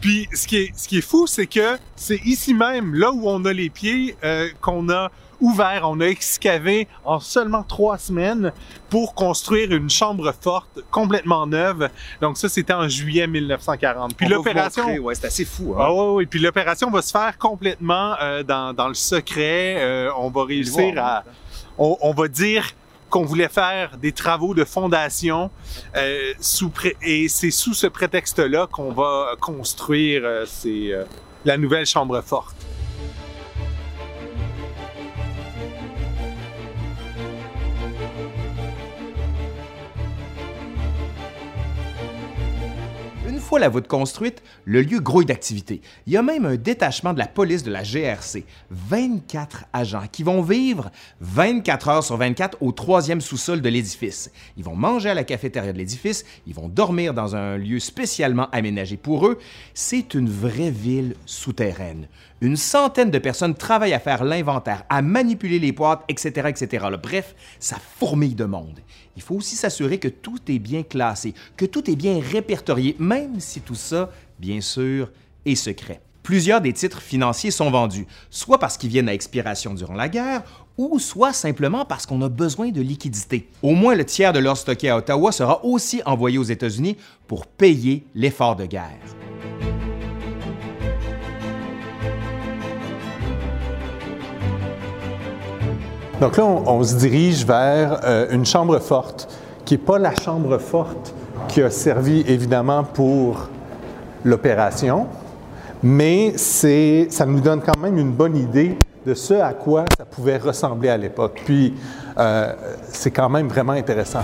Puis 0.00 0.28
ce 0.34 0.48
qui 0.48 0.56
est, 0.56 0.72
ce 0.76 0.88
qui 0.88 0.98
est 0.98 1.08
fou, 1.08 1.28
c'est 1.28 1.46
que 1.46 1.78
c'est 1.94 2.20
ici 2.24 2.52
même, 2.52 2.96
là 2.96 3.12
où 3.12 3.28
on 3.28 3.44
a 3.44 3.52
les 3.52 3.70
pieds, 3.70 4.16
euh, 4.24 4.48
qu'on 4.60 4.90
a 4.90 5.12
ouvert, 5.42 5.82
on 5.84 6.00
a 6.00 6.06
excavé 6.06 6.88
en 7.04 7.20
seulement 7.20 7.62
trois 7.62 7.98
semaines 7.98 8.52
pour 8.88 9.14
construire 9.14 9.72
une 9.72 9.90
chambre 9.90 10.32
forte 10.40 10.80
complètement 10.90 11.46
neuve. 11.46 11.90
Donc 12.20 12.38
ça, 12.38 12.48
c'était 12.48 12.72
en 12.72 12.88
juillet 12.88 13.26
1940. 13.26 14.16
Puis 14.16 14.28
l'opération, 14.28 14.86
ouais, 14.98 15.14
c'est 15.14 15.26
assez 15.26 15.44
fou. 15.44 15.74
Hein? 15.74 15.82
Ah 15.82 15.92
ouais, 15.92 16.14
ouais. 16.14 16.26
Puis 16.26 16.40
l'opération 16.40 16.90
va 16.90 17.02
se 17.02 17.10
faire 17.10 17.36
complètement 17.38 18.14
euh, 18.20 18.42
dans, 18.42 18.72
dans, 18.72 18.88
le 18.88 18.94
secret. 18.94 19.76
Euh, 19.78 20.10
on 20.16 20.30
va 20.30 20.44
réussir 20.44 20.94
à, 20.96 21.24
on, 21.76 21.98
on 22.00 22.12
va 22.12 22.28
dire 22.28 22.72
qu'on 23.12 23.24
voulait 23.24 23.50
faire 23.50 23.98
des 23.98 24.12
travaux 24.12 24.54
de 24.54 24.64
fondation 24.64 25.50
euh, 25.96 26.32
sous 26.40 26.72
et 27.02 27.28
c'est 27.28 27.50
sous 27.50 27.74
ce 27.74 27.86
prétexte-là 27.86 28.66
qu'on 28.72 28.90
va 28.90 29.34
construire 29.38 30.22
euh, 30.24 30.46
euh, 30.64 31.04
la 31.44 31.58
nouvelle 31.58 31.84
chambre 31.84 32.22
forte. 32.22 32.56
Fois 43.42 43.58
la 43.58 43.68
voûte 43.68 43.88
construite, 43.88 44.42
le 44.64 44.80
lieu 44.80 45.00
grouille 45.00 45.26
d'activité. 45.26 45.82
Il 46.06 46.12
y 46.12 46.16
a 46.16 46.22
même 46.22 46.46
un 46.46 46.56
détachement 46.56 47.12
de 47.12 47.18
la 47.18 47.26
police 47.26 47.62
de 47.62 47.70
la 47.70 47.82
GRC. 47.82 48.44
24 48.70 49.64
agents 49.72 50.06
qui 50.10 50.22
vont 50.22 50.40
vivre 50.40 50.90
24 51.20 51.88
heures 51.88 52.04
sur 52.04 52.16
24 52.16 52.58
au 52.60 52.72
troisième 52.72 53.20
sous-sol 53.20 53.60
de 53.60 53.68
l'édifice. 53.68 54.30
Ils 54.56 54.64
vont 54.64 54.76
manger 54.76 55.10
à 55.10 55.14
la 55.14 55.24
cafétéria 55.24 55.72
de 55.72 55.78
l'édifice, 55.78 56.24
ils 56.46 56.54
vont 56.54 56.68
dormir 56.68 57.12
dans 57.12 57.36
un 57.36 57.58
lieu 57.58 57.80
spécialement 57.80 58.48
aménagé 58.52 58.96
pour 58.96 59.26
eux. 59.26 59.38
C'est 59.74 60.14
une 60.14 60.30
vraie 60.30 60.70
ville 60.70 61.14
souterraine. 61.26 62.06
Une 62.40 62.56
centaine 62.56 63.10
de 63.10 63.18
personnes 63.18 63.54
travaillent 63.54 63.94
à 63.94 64.00
faire 64.00 64.24
l'inventaire, 64.24 64.84
à 64.88 65.02
manipuler 65.02 65.58
les 65.58 65.72
boîtes, 65.72 66.02
etc., 66.08 66.48
etc. 66.48 66.86
Bref, 67.00 67.34
ça 67.60 67.76
fourmille 67.98 68.34
de 68.34 68.44
monde. 68.44 68.80
Il 69.16 69.22
faut 69.22 69.34
aussi 69.34 69.56
s'assurer 69.56 69.98
que 69.98 70.08
tout 70.08 70.38
est 70.48 70.58
bien 70.58 70.82
classé, 70.82 71.34
que 71.56 71.66
tout 71.66 71.90
est 71.90 71.96
bien 71.96 72.20
répertorié, 72.20 72.96
même 72.98 73.40
si 73.40 73.60
tout 73.60 73.74
ça, 73.74 74.10
bien 74.38 74.60
sûr, 74.60 75.10
est 75.44 75.54
secret. 75.54 76.00
Plusieurs 76.22 76.60
des 76.60 76.72
titres 76.72 77.02
financiers 77.02 77.50
sont 77.50 77.70
vendus, 77.70 78.06
soit 78.30 78.58
parce 78.58 78.76
qu'ils 78.76 78.90
viennent 78.90 79.08
à 79.08 79.14
expiration 79.14 79.74
durant 79.74 79.94
la 79.94 80.08
guerre, 80.08 80.44
ou 80.78 80.98
soit 80.98 81.32
simplement 81.32 81.84
parce 81.84 82.06
qu'on 82.06 82.22
a 82.22 82.28
besoin 82.28 82.70
de 82.70 82.80
liquidités. 82.80 83.48
Au 83.60 83.72
moins 83.72 83.94
le 83.94 84.04
tiers 84.04 84.32
de 84.32 84.38
l'or 84.38 84.56
stocké 84.56 84.88
à 84.88 84.96
Ottawa 84.96 85.32
sera 85.32 85.64
aussi 85.64 86.00
envoyé 86.06 86.38
aux 86.38 86.44
États-Unis 86.44 86.96
pour 87.26 87.46
payer 87.46 88.04
l'effort 88.14 88.56
de 88.56 88.66
guerre. 88.66 89.00
Donc 96.22 96.36
là, 96.36 96.44
on, 96.44 96.84
se 96.84 96.94
dirige 96.94 97.44
vers 97.44 97.98
euh, 98.04 98.28
une 98.30 98.46
chambre 98.46 98.78
forte, 98.78 99.28
qui 99.64 99.74
n'est 99.74 99.78
pas 99.78 99.98
la 99.98 100.14
chambre 100.14 100.56
forte 100.58 101.12
qui 101.48 101.60
a 101.60 101.68
servi 101.68 102.20
évidemment 102.28 102.84
pour 102.84 103.48
l'opération, 104.24 105.08
mais 105.82 106.34
ça 106.38 107.26
nous 107.26 107.40
donne 107.40 107.60
quand 107.60 107.76
même 107.80 107.98
une 107.98 108.12
bonne 108.12 108.36
idée 108.36 108.78
de 109.04 109.14
ce 109.14 109.34
à 109.34 109.52
quoi 109.52 109.84
ça 109.98 110.04
pouvait 110.04 110.36
ressembler 110.36 110.90
à 110.90 110.96
l'époque. 110.96 111.42
Puis, 111.44 111.74
euh, 112.16 112.52
c'est 112.84 113.10
quand 113.10 113.28
même 113.28 113.48
vraiment 113.48 113.72
intéressant. 113.72 114.22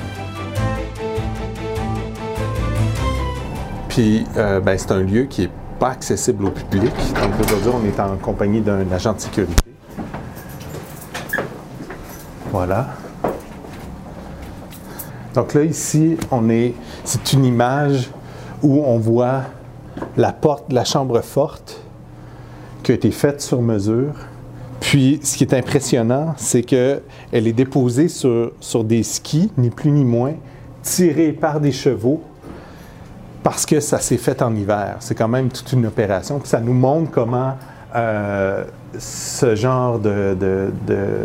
Puis, 3.89 4.25
euh, 4.37 4.61
ben, 4.61 4.79
c'est 4.79 4.93
un 4.93 5.01
lieu 5.01 5.25
qui 5.25 5.43
n'est 5.43 5.51
pas 5.81 5.89
accessible 5.89 6.45
au 6.45 6.51
public. 6.51 6.93
Donc, 7.21 7.33
aujourd'hui, 7.45 7.73
on 7.75 7.85
est 7.85 7.99
en 8.01 8.17
compagnie 8.19 8.61
d'un 8.61 8.89
agent 8.93 9.15
de 9.15 9.19
sécurité. 9.19 9.68
Voilà. 12.53 12.89
Donc 15.35 15.55
là, 15.55 15.63
ici, 15.63 16.17
on 16.31 16.49
est, 16.49 16.75
c'est 17.05 17.33
une 17.33 17.45
image 17.45 18.11
où 18.63 18.83
on 18.85 18.99
voit 18.99 19.43
la 20.17 20.33
porte 20.33 20.71
de 20.71 20.75
la 20.75 20.85
chambre 20.85 21.21
forte 21.21 21.81
qui 22.83 22.93
a 22.93 22.95
été 22.95 23.11
faite 23.11 23.41
sur 23.41 23.61
mesure. 23.61 24.15
Puis, 24.81 25.21
ce 25.23 25.37
qui 25.37 25.45
est 25.45 25.55
impressionnant, 25.55 26.35
c'est 26.39 26.63
qu'elle 26.63 27.03
est 27.33 27.53
déposée 27.53 28.09
sur, 28.09 28.53
des 28.85 29.03
skis, 29.03 29.51
ni 29.59 29.71
plus 29.71 29.91
ni 29.91 30.05
moins, 30.05 30.35
tirés 30.83 31.33
par 31.33 31.61
des 31.61 31.73
chevaux, 31.73 32.23
parce 33.43 33.67
que 33.67 33.81
ça 33.81 33.99
s'est 33.99 34.17
fait 34.17 34.41
en 34.41 34.55
hiver. 34.55 34.97
C'est 35.01 35.15
quand 35.15 35.29
même 35.29 35.49
toute 35.51 35.73
une 35.73 35.87
opération. 35.87 36.41
Ça 36.45 36.61
nous 36.61 36.73
montre 36.73 37.11
comment 37.11 37.57
euh, 37.95 38.65
ce 38.99 39.55
genre 39.55 39.99
de, 39.99 40.37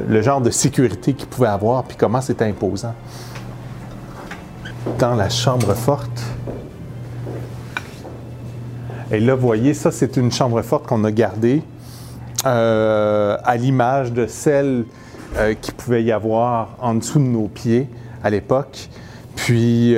le 0.08 0.22
genre 0.22 0.42
de 0.42 0.50
sécurité 0.50 1.14
qu'il 1.14 1.28
pouvait 1.28 1.48
avoir, 1.48 1.84
puis 1.84 1.98
comment 1.98 2.22
c'était 2.22 2.46
imposant. 2.46 2.94
Dans 4.98 5.16
la 5.16 5.30
chambre 5.30 5.74
forte. 5.74 6.24
Et 9.12 9.20
là, 9.20 9.36
vous 9.36 9.46
voyez, 9.46 9.74
ça, 9.74 9.92
c'est 9.92 10.18
une 10.18 10.32
chambre 10.32 10.62
forte 10.62 10.88
qu'on 10.88 11.04
a 11.04 11.12
gardée 11.12 11.64
euh, 12.46 13.38
à 13.44 13.56
l'image 13.58 14.12
de 14.12 14.26
celle 14.28 14.86
euh, 15.38 15.54
qui 15.54 15.72
pouvait 15.72 16.04
y 16.04 16.12
avoir 16.12 16.76
en 16.82 16.96
dessous 16.96 17.20
de 17.20 17.26
nos 17.26 17.48
pieds 17.48 17.90
à 18.24 18.30
l'époque. 18.30 18.90
Puis, 19.36 19.96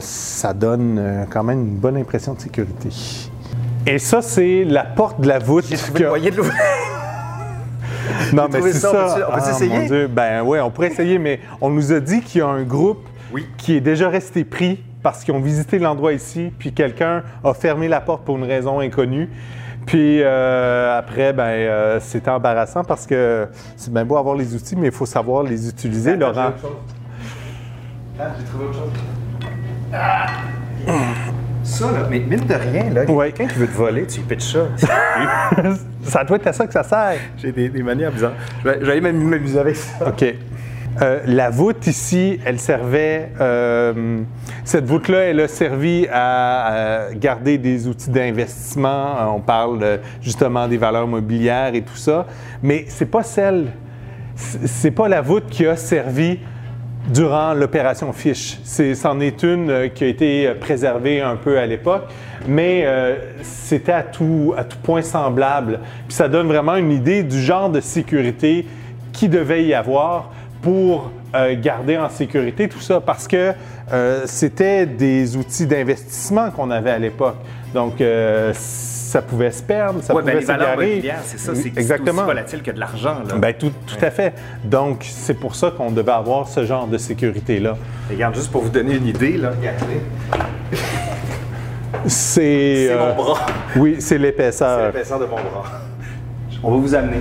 ça 0.00 0.52
donne 0.52 1.26
quand 1.30 1.44
même 1.44 1.60
une 1.60 1.76
bonne 1.76 1.96
impression 1.96 2.34
de 2.34 2.40
sécurité. 2.40 2.90
Et 3.86 3.98
ça, 3.98 4.22
c'est 4.22 4.64
la 4.64 4.84
porte 4.84 5.20
de 5.20 5.28
la 5.28 5.38
voûte. 5.38 5.64
J'ai 5.68 5.76
trouvé 5.76 6.00
le 6.00 6.30
de 6.30 6.36
l'ouvrir. 6.36 6.54
non, 8.32 8.46
mais 8.52 8.60
c'est 8.62 8.72
ça. 8.74 8.90
On 8.90 9.14
peut, 9.16 9.40
ah, 9.42 9.50
essayer? 9.50 10.06
Ben 10.08 10.42
oui, 10.44 10.60
on 10.60 10.70
pourrait 10.70 10.88
essayer, 10.88 11.18
mais 11.18 11.40
on 11.60 11.70
nous 11.70 11.92
a 11.92 12.00
dit 12.00 12.20
qu'il 12.20 12.40
y 12.40 12.42
a 12.42 12.48
un 12.48 12.62
groupe 12.62 13.06
qui 13.56 13.74
est 13.76 13.80
déjà 13.80 14.08
resté 14.08 14.44
pris 14.44 14.82
parce 15.02 15.24
qu'ils 15.24 15.34
ont 15.34 15.40
visité 15.40 15.80
l'endroit 15.80 16.12
ici, 16.12 16.52
puis 16.56 16.72
quelqu'un 16.72 17.24
a 17.42 17.54
fermé 17.54 17.88
la 17.88 18.00
porte 18.00 18.24
pour 18.24 18.36
une 18.36 18.44
raison 18.44 18.78
inconnue. 18.78 19.28
Puis 19.84 20.22
euh, 20.22 20.96
après, 20.96 21.32
ben, 21.32 21.42
euh, 21.42 21.98
c'était 22.00 22.30
embarrassant 22.30 22.84
parce 22.84 23.04
que 23.04 23.48
c'est 23.76 23.92
bien 23.92 24.04
beau 24.04 24.16
avoir 24.16 24.36
les 24.36 24.54
outils, 24.54 24.76
mais 24.76 24.86
il 24.86 24.92
faut 24.92 25.06
savoir 25.06 25.42
les 25.42 25.68
utiliser, 25.68 26.14
Laurent. 26.14 26.52
Ah, 28.20 28.24
j'ai 28.38 28.44
trouvé 28.44 28.66
autre 28.66 28.74
chose. 28.74 28.92
Ah! 29.92 30.26
Ça, 31.62 31.92
là, 31.92 32.08
mais 32.10 32.18
mine 32.18 32.44
de 32.44 32.54
rien, 32.54 32.90
là, 32.90 33.06
quelqu'un 33.06 33.46
qui 33.46 33.58
veut 33.58 33.66
te 33.66 33.76
voler, 33.76 34.06
tu 34.06 34.20
lui 34.20 34.26
pitches 34.26 34.52
ça. 34.52 34.68
ça 36.02 36.24
doit 36.24 36.36
être 36.36 36.46
à 36.48 36.52
ça 36.52 36.66
que 36.66 36.72
ça 36.72 36.82
sert. 36.82 37.18
J'ai 37.36 37.52
des, 37.52 37.82
manières 37.82 38.10
bizarres. 38.10 38.34
Je 38.64 38.68
vais, 38.68 38.90
aller 38.90 39.00
m'amuser 39.00 39.58
avec 39.58 39.76
ça. 39.76 40.08
OK. 40.08 40.24
Euh, 41.00 41.20
la 41.24 41.50
voûte 41.50 41.86
ici, 41.86 42.38
elle 42.44 42.58
servait. 42.58 43.30
Euh, 43.40 44.20
cette 44.64 44.84
voûte-là, 44.84 45.18
elle 45.20 45.40
a 45.40 45.48
servi 45.48 46.06
à, 46.12 47.06
garder 47.14 47.58
des 47.58 47.86
outils 47.86 48.10
d'investissement. 48.10 49.34
On 49.34 49.40
parle 49.40 50.00
justement 50.20 50.68
des 50.68 50.76
valeurs 50.76 51.06
mobilières 51.06 51.74
et 51.74 51.82
tout 51.82 51.96
ça. 51.96 52.26
Mais 52.62 52.84
c'est 52.88 53.06
pas 53.06 53.22
celle. 53.22 53.68
C'est 54.34 54.90
pas 54.90 55.08
la 55.08 55.20
voûte 55.20 55.46
qui 55.48 55.66
a 55.66 55.76
servi 55.76 56.40
durant 57.08 57.54
l'opération 57.54 58.12
Fish. 58.12 58.58
c'en 58.94 59.20
est 59.20 59.42
une 59.42 59.70
euh, 59.70 59.88
qui 59.88 60.04
a 60.04 60.06
été 60.06 60.46
euh, 60.46 60.54
préservée 60.54 61.20
un 61.20 61.36
peu 61.36 61.58
à 61.58 61.66
l'époque, 61.66 62.04
mais 62.46 62.82
euh, 62.84 63.16
c'était 63.42 63.92
à 63.92 64.02
tout, 64.02 64.54
point 64.82 65.02
semblable. 65.02 65.80
Puis 66.06 66.14
ça 66.14 66.28
donne 66.28 66.46
vraiment 66.46 66.76
une 66.76 66.92
idée 66.92 67.22
du 67.22 67.40
genre 67.40 67.70
de 67.70 67.80
sécurité 67.80 68.66
qui 69.12 69.28
devait 69.28 69.64
y 69.64 69.74
avoir 69.74 70.30
pour 70.62 71.10
garder 71.62 71.96
en 71.96 72.08
sécurité 72.08 72.68
tout 72.68 72.80
ça, 72.80 73.00
parce 73.00 73.26
que 73.26 73.52
c'était 74.26 74.86
des 74.86 75.36
outils 75.36 75.66
d'investissement 75.66 76.50
qu'on 76.50 76.70
avait 76.70 76.90
à 76.90 76.98
l'époque. 76.98 77.36
Donc, 77.74 77.94
ça 79.12 79.20
pouvait 79.20 79.50
se 79.50 79.62
perdre, 79.62 80.02
ça 80.02 80.14
pouvait 80.14 80.40
s'égarer. 80.40 81.02
c'est 81.24 81.38
ça, 81.38 81.54
c'est 81.54 81.68
Exactement. 81.68 82.22
aussi 82.22 82.26
volatile 82.26 82.62
que 82.62 82.70
de 82.70 82.80
l'argent. 82.80 83.16
Bien, 83.36 83.52
tout, 83.52 83.70
tout 83.86 84.02
à 84.02 84.10
fait. 84.10 84.32
Donc, 84.64 85.04
c'est 85.06 85.34
pour 85.34 85.54
ça 85.54 85.70
qu'on 85.70 85.90
devait 85.90 86.12
avoir 86.12 86.48
ce 86.48 86.64
genre 86.64 86.86
de 86.86 86.96
sécurité-là. 86.96 87.76
Regarde, 88.10 88.34
juste 88.34 88.50
pour 88.50 88.62
vous 88.62 88.70
donner 88.70 88.94
une 88.96 89.06
idée, 89.06 89.36
là, 89.36 89.50
regardez. 89.50 90.00
C'est... 92.06 92.88
C'est 92.88 92.96
mon 92.96 93.02
euh, 93.02 93.12
bras. 93.12 93.46
Oui, 93.76 93.96
c'est 93.98 94.16
l'épaisseur. 94.16 94.78
C'est 94.78 94.86
l'épaisseur 94.86 95.18
de 95.18 95.26
mon 95.26 95.36
bras. 95.36 95.64
On 96.62 96.70
va 96.70 96.76
vous 96.78 96.94
amener. 96.94 97.18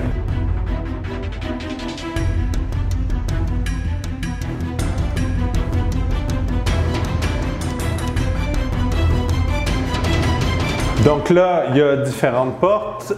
Donc 11.06 11.32
là, 11.32 11.64
il 11.72 11.78
y 11.78 11.82
a 11.82 11.96
différentes 11.98 12.60
portes 12.60 13.14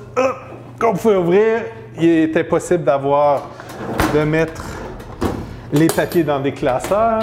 qu'on 0.79 0.93
pouvait 0.93 1.17
ouvrir. 1.17 1.61
Il 1.99 2.09
était 2.09 2.45
possible 2.45 2.85
d'avoir, 2.85 3.49
de 4.13 4.23
mettre 4.23 4.63
les 5.73 5.87
papiers 5.87 6.23
dans 6.23 6.39
des 6.39 6.53
classeurs. 6.53 7.19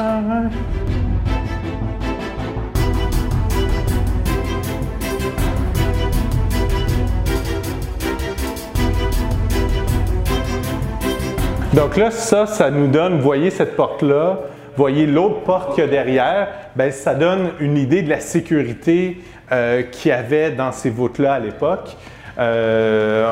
Donc 11.72 11.96
là, 11.96 12.10
ça, 12.10 12.44
ça 12.44 12.70
nous 12.70 12.88
donne, 12.88 13.20
voyez 13.20 13.48
cette 13.50 13.76
porte-là, 13.76 14.40
voyez 14.76 15.06
l'autre 15.06 15.40
porte 15.44 15.74
qu'il 15.74 15.84
y 15.84 15.86
a 15.86 15.90
derrière, 15.90 16.48
bien, 16.76 16.90
ça 16.90 17.14
donne 17.14 17.52
une 17.60 17.78
idée 17.78 18.02
de 18.02 18.10
la 18.10 18.20
sécurité 18.20 19.22
euh, 19.52 19.82
qu'il 19.82 20.10
y 20.10 20.12
avait 20.12 20.52
dans 20.52 20.72
ces 20.72 20.90
voûtes-là 20.90 21.34
à 21.34 21.38
l'époque. 21.38 21.96
Euh, 22.38 23.30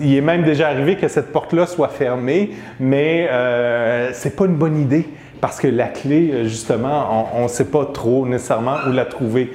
il 0.00 0.14
est 0.16 0.20
même 0.20 0.42
déjà 0.42 0.68
arrivé 0.68 0.96
que 0.96 1.08
cette 1.08 1.32
porte-là 1.32 1.66
soit 1.66 1.88
fermée, 1.88 2.50
mais 2.80 3.28
euh, 3.30 4.10
c'est 4.12 4.36
pas 4.36 4.46
une 4.46 4.56
bonne 4.56 4.80
idée 4.80 5.08
parce 5.40 5.60
que 5.60 5.68
la 5.68 5.88
clé, 5.88 6.44
justement, 6.44 7.30
on 7.34 7.44
ne 7.44 7.48
sait 7.48 7.66
pas 7.66 7.86
trop 7.86 8.26
nécessairement 8.26 8.76
où 8.88 8.92
la 8.92 9.04
trouver. 9.04 9.52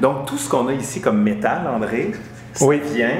Donc, 0.00 0.26
tout 0.26 0.36
ce 0.36 0.48
qu'on 0.48 0.68
a 0.68 0.72
ici 0.72 1.00
comme 1.00 1.22
métal, 1.22 1.62
André, 1.66 2.12
ça 2.52 2.66
vient 2.94 3.16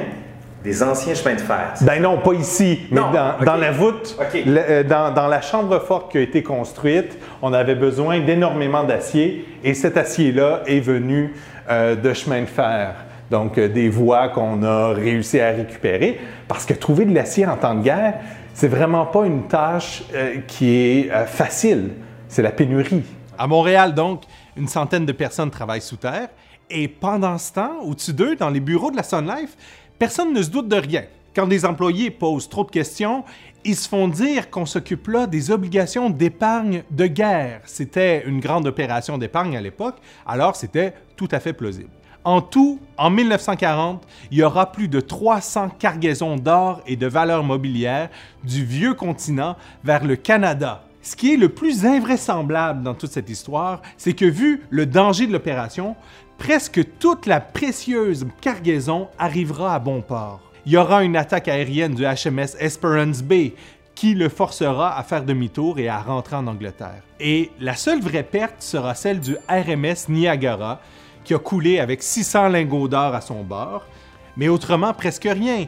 des 0.63 0.81
anciens 0.81 1.13
chemins 1.13 1.35
de 1.35 1.41
fer. 1.41 1.73
Ben 1.81 2.01
non, 2.01 2.17
pas 2.19 2.33
ici, 2.33 2.79
mais 2.89 3.01
Non, 3.01 3.07
dans, 3.45 3.55
la 3.57 3.71
voûte, 3.71 4.17
le- 4.33 4.57
euh, 4.57 4.83
dans, 4.83 5.13
dans 5.13 5.27
la 5.27 5.41
chambre 5.41 5.77
forte 5.79 6.11
qui 6.11 6.17
a 6.17 6.21
été 6.21 6.41
construite, 6.41 7.17
on 7.41 7.51
avait 7.53 7.75
besoin 7.75 8.19
d'énormément 8.21 8.83
d'acier 8.83 9.45
et 9.63 9.73
cet 9.73 9.97
acier-là 9.97 10.61
est 10.65 10.79
venu 10.79 11.33
euh, 11.69 11.95
de 11.95 12.13
chemin 12.13 12.41
de 12.41 12.45
fer. 12.47 12.95
Donc, 13.29 13.57
euh, 13.57 13.67
des 13.67 13.89
voies 13.89 14.29
qu'on 14.29 14.63
a 14.63 14.93
réussi 14.93 15.39
à 15.39 15.49
récupérer. 15.51 16.19
Parce 16.47 16.65
que 16.65 16.73
trouver 16.73 17.05
de 17.05 17.13
l'acier 17.13 17.45
en 17.45 17.57
temps 17.57 17.73
de 17.75 17.81
guerre, 17.81 18.15
c'est 18.53 18.67
vraiment 18.67 19.05
pas 19.05 19.25
une 19.25 19.47
tâche 19.47 20.03
euh, 20.13 20.35
qui 20.47 20.69
est 20.75 21.11
euh, 21.11 21.25
facile. 21.25 21.91
C'est 22.27 22.41
la 22.43 22.51
pénurie. 22.51 23.03
À 23.37 23.47
Montréal, 23.47 23.93
donc, 23.95 24.21
une 24.55 24.67
centaine 24.67 25.05
de 25.05 25.11
personnes 25.11 25.49
travaillent 25.49 25.81
sous 25.81 25.97
terre. 25.97 26.27
Et 26.69 26.87
pendant 26.87 27.37
ce 27.37 27.53
temps, 27.53 27.81
au-dessus 27.83 28.13
d'eux, 28.13 28.35
dans 28.35 28.49
les 28.49 28.59
bureaux 28.59 28.91
de 28.91 28.95
la 28.97 29.03
Sun 29.03 29.25
Life, 29.25 29.55
personne 30.03 30.33
ne 30.33 30.43
se 30.43 30.49
doute 30.49 30.67
de 30.67 30.75
rien. 30.75 31.03
Quand 31.33 31.47
des 31.47 31.63
employés 31.63 32.11
posent 32.11 32.49
trop 32.49 32.65
de 32.65 32.71
questions, 32.71 33.23
ils 33.63 33.77
se 33.77 33.87
font 33.87 34.09
dire 34.09 34.49
qu'on 34.49 34.65
s'occupe 34.65 35.07
là 35.07 35.27
des 35.27 35.49
obligations 35.49 36.09
d'épargne 36.09 36.83
de 36.91 37.07
guerre. 37.07 37.61
C'était 37.63 38.27
une 38.27 38.41
grande 38.41 38.67
opération 38.67 39.17
d'épargne 39.17 39.55
à 39.55 39.61
l'époque, 39.61 39.95
alors 40.27 40.57
c'était 40.57 40.93
tout 41.15 41.29
à 41.31 41.39
fait 41.39 41.53
plausible. 41.53 41.87
En 42.25 42.41
tout, 42.41 42.81
en 42.97 43.09
1940, 43.09 44.05
il 44.29 44.39
y 44.39 44.43
aura 44.43 44.73
plus 44.73 44.89
de 44.89 44.99
300 44.99 45.69
cargaisons 45.79 46.35
d'or 46.35 46.81
et 46.85 46.97
de 46.97 47.07
valeurs 47.07 47.45
mobilières 47.45 48.09
du 48.43 48.65
vieux 48.65 48.95
continent 48.95 49.55
vers 49.85 50.03
le 50.03 50.17
Canada. 50.17 50.83
Ce 51.03 51.17
qui 51.17 51.33
est 51.33 51.37
le 51.37 51.49
plus 51.49 51.85
invraisemblable 51.85 52.81
dans 52.81 52.93
toute 52.93 53.11
cette 53.11 53.29
histoire, 53.29 53.81
c'est 53.97 54.13
que 54.13 54.23
vu 54.23 54.61
le 54.69 54.85
danger 54.85 55.27
de 55.27 55.33
l'opération, 55.33 55.97
presque 56.37 56.81
toute 56.97 57.25
la 57.25 57.41
précieuse 57.41 58.25
cargaison 58.39 59.09
arrivera 59.19 59.75
à 59.75 59.79
bon 59.79 60.01
port. 60.01 60.39
Il 60.65 60.71
y 60.71 60.77
aura 60.77 61.03
une 61.03 61.17
attaque 61.17 61.49
aérienne 61.49 61.93
du 61.93 62.03
HMS 62.03 62.55
Esperance 62.57 63.21
Bay 63.21 63.53
qui 63.95 64.13
le 64.15 64.29
forcera 64.29 64.97
à 64.97 65.03
faire 65.03 65.25
demi-tour 65.25 65.77
et 65.77 65.89
à 65.89 65.99
rentrer 65.99 66.37
en 66.37 66.47
Angleterre. 66.47 67.03
Et 67.19 67.51
la 67.59 67.75
seule 67.75 67.99
vraie 67.99 68.23
perte 68.23 68.61
sera 68.61 68.95
celle 68.95 69.19
du 69.19 69.35
RMS 69.49 70.07
Niagara, 70.07 70.79
qui 71.25 71.33
a 71.33 71.39
coulé 71.39 71.79
avec 71.79 72.01
600 72.01 72.47
lingots 72.47 72.87
d'or 72.87 73.13
à 73.13 73.19
son 73.19 73.43
bord, 73.43 73.85
mais 74.37 74.47
autrement 74.47 74.93
presque 74.93 75.27
rien. 75.29 75.65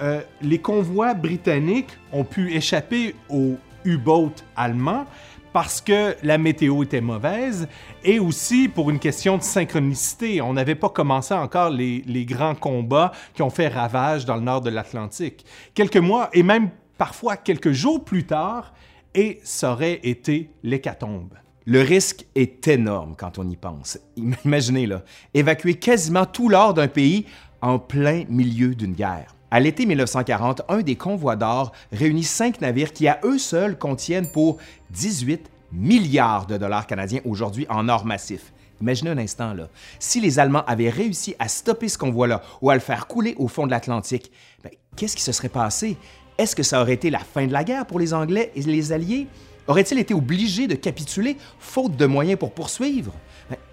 Euh, 0.00 0.22
les 0.40 0.58
convois 0.58 1.12
britanniques 1.12 1.90
ont 2.10 2.24
pu 2.24 2.54
échapper 2.54 3.14
aux 3.28 3.56
U-boats 3.84 4.42
allemands 4.56 5.06
parce 5.52 5.80
que 5.80 6.14
la 6.22 6.36
météo 6.38 6.82
était 6.82 7.00
mauvaise 7.00 7.68
et 8.04 8.18
aussi 8.18 8.68
pour 8.68 8.90
une 8.90 8.98
question 8.98 9.38
de 9.38 9.42
synchronicité. 9.42 10.40
On 10.42 10.52
n'avait 10.52 10.74
pas 10.74 10.90
commencé 10.90 11.32
encore 11.34 11.70
les, 11.70 12.02
grands 12.26 12.54
combats 12.54 13.12
qui 13.34 13.42
ont 13.42 13.50
fait 13.50 13.68
ravage 13.68 14.24
dans 14.26 14.36
le 14.36 14.42
nord 14.42 14.60
de 14.60 14.70
l'Atlantique. 14.70 15.44
Quelques 15.74 15.96
mois 15.96 16.28
et 16.32 16.42
même 16.42 16.70
parfois 16.98 17.36
quelques 17.36 17.72
jours 17.72 18.04
plus 18.04 18.24
tard, 18.24 18.74
et 19.14 19.40
ça 19.42 19.72
aurait 19.72 20.00
été 20.02 20.50
l'hécatombe. 20.62 21.34
Le 21.64 21.80
risque 21.80 22.26
est 22.34 22.68
énorme 22.68 23.14
quand 23.16 23.38
on 23.38 23.48
y 23.48 23.56
pense. 23.56 23.98
Im- 24.18 24.32
Imaginez, 24.44 24.86
là, 24.86 25.02
évacuer 25.34 25.74
quasiment 25.74 26.26
tout 26.26 26.48
l'or 26.48 26.74
d'un 26.74 26.88
pays 26.88 27.24
en 27.62 27.78
plein 27.78 28.24
milieu 28.28 28.74
d'une 28.74 28.92
guerre. 28.92 29.34
À 29.50 29.60
l'été 29.60 29.86
1940, 29.86 30.62
un 30.68 30.82
des 30.82 30.96
convois 30.96 31.34
d'or 31.34 31.72
réunit 31.90 32.24
cinq 32.24 32.60
navires 32.60 32.92
qui, 32.92 33.08
à 33.08 33.18
eux 33.24 33.38
seuls, 33.38 33.78
contiennent 33.78 34.30
pour 34.30 34.58
18 34.90 35.50
milliards 35.72 36.46
de 36.46 36.58
dollars 36.58 36.86
canadiens 36.86 37.20
aujourd'hui 37.24 37.66
en 37.70 37.88
or 37.88 38.04
massif. 38.04 38.52
Imaginez 38.82 39.10
un 39.10 39.18
instant, 39.18 39.54
là. 39.54 39.68
Si 39.98 40.20
les 40.20 40.38
Allemands 40.38 40.64
avaient 40.66 40.90
réussi 40.90 41.34
à 41.38 41.48
stopper 41.48 41.88
ce 41.88 41.96
convoi-là 41.96 42.42
ou 42.60 42.68
à 42.68 42.74
le 42.74 42.80
faire 42.80 43.06
couler 43.06 43.34
au 43.38 43.48
fond 43.48 43.66
de 43.66 43.70
l'Atlantique, 43.70 44.30
ben, 44.62 44.70
qu'est-ce 44.96 45.16
qui 45.16 45.22
se 45.22 45.32
serait 45.32 45.48
passé? 45.48 45.96
Est-ce 46.36 46.54
que 46.54 46.62
ça 46.62 46.82
aurait 46.82 46.92
été 46.92 47.08
la 47.08 47.18
fin 47.18 47.46
de 47.46 47.52
la 47.52 47.64
guerre 47.64 47.86
pour 47.86 47.98
les 47.98 48.12
Anglais 48.12 48.52
et 48.54 48.60
les 48.62 48.92
Alliés? 48.92 49.26
Auraient-ils 49.66 49.98
été 49.98 50.12
obligés 50.12 50.66
de 50.66 50.74
capituler 50.74 51.38
faute 51.58 51.96
de 51.96 52.06
moyens 52.06 52.38
pour 52.38 52.52
poursuivre? 52.52 53.12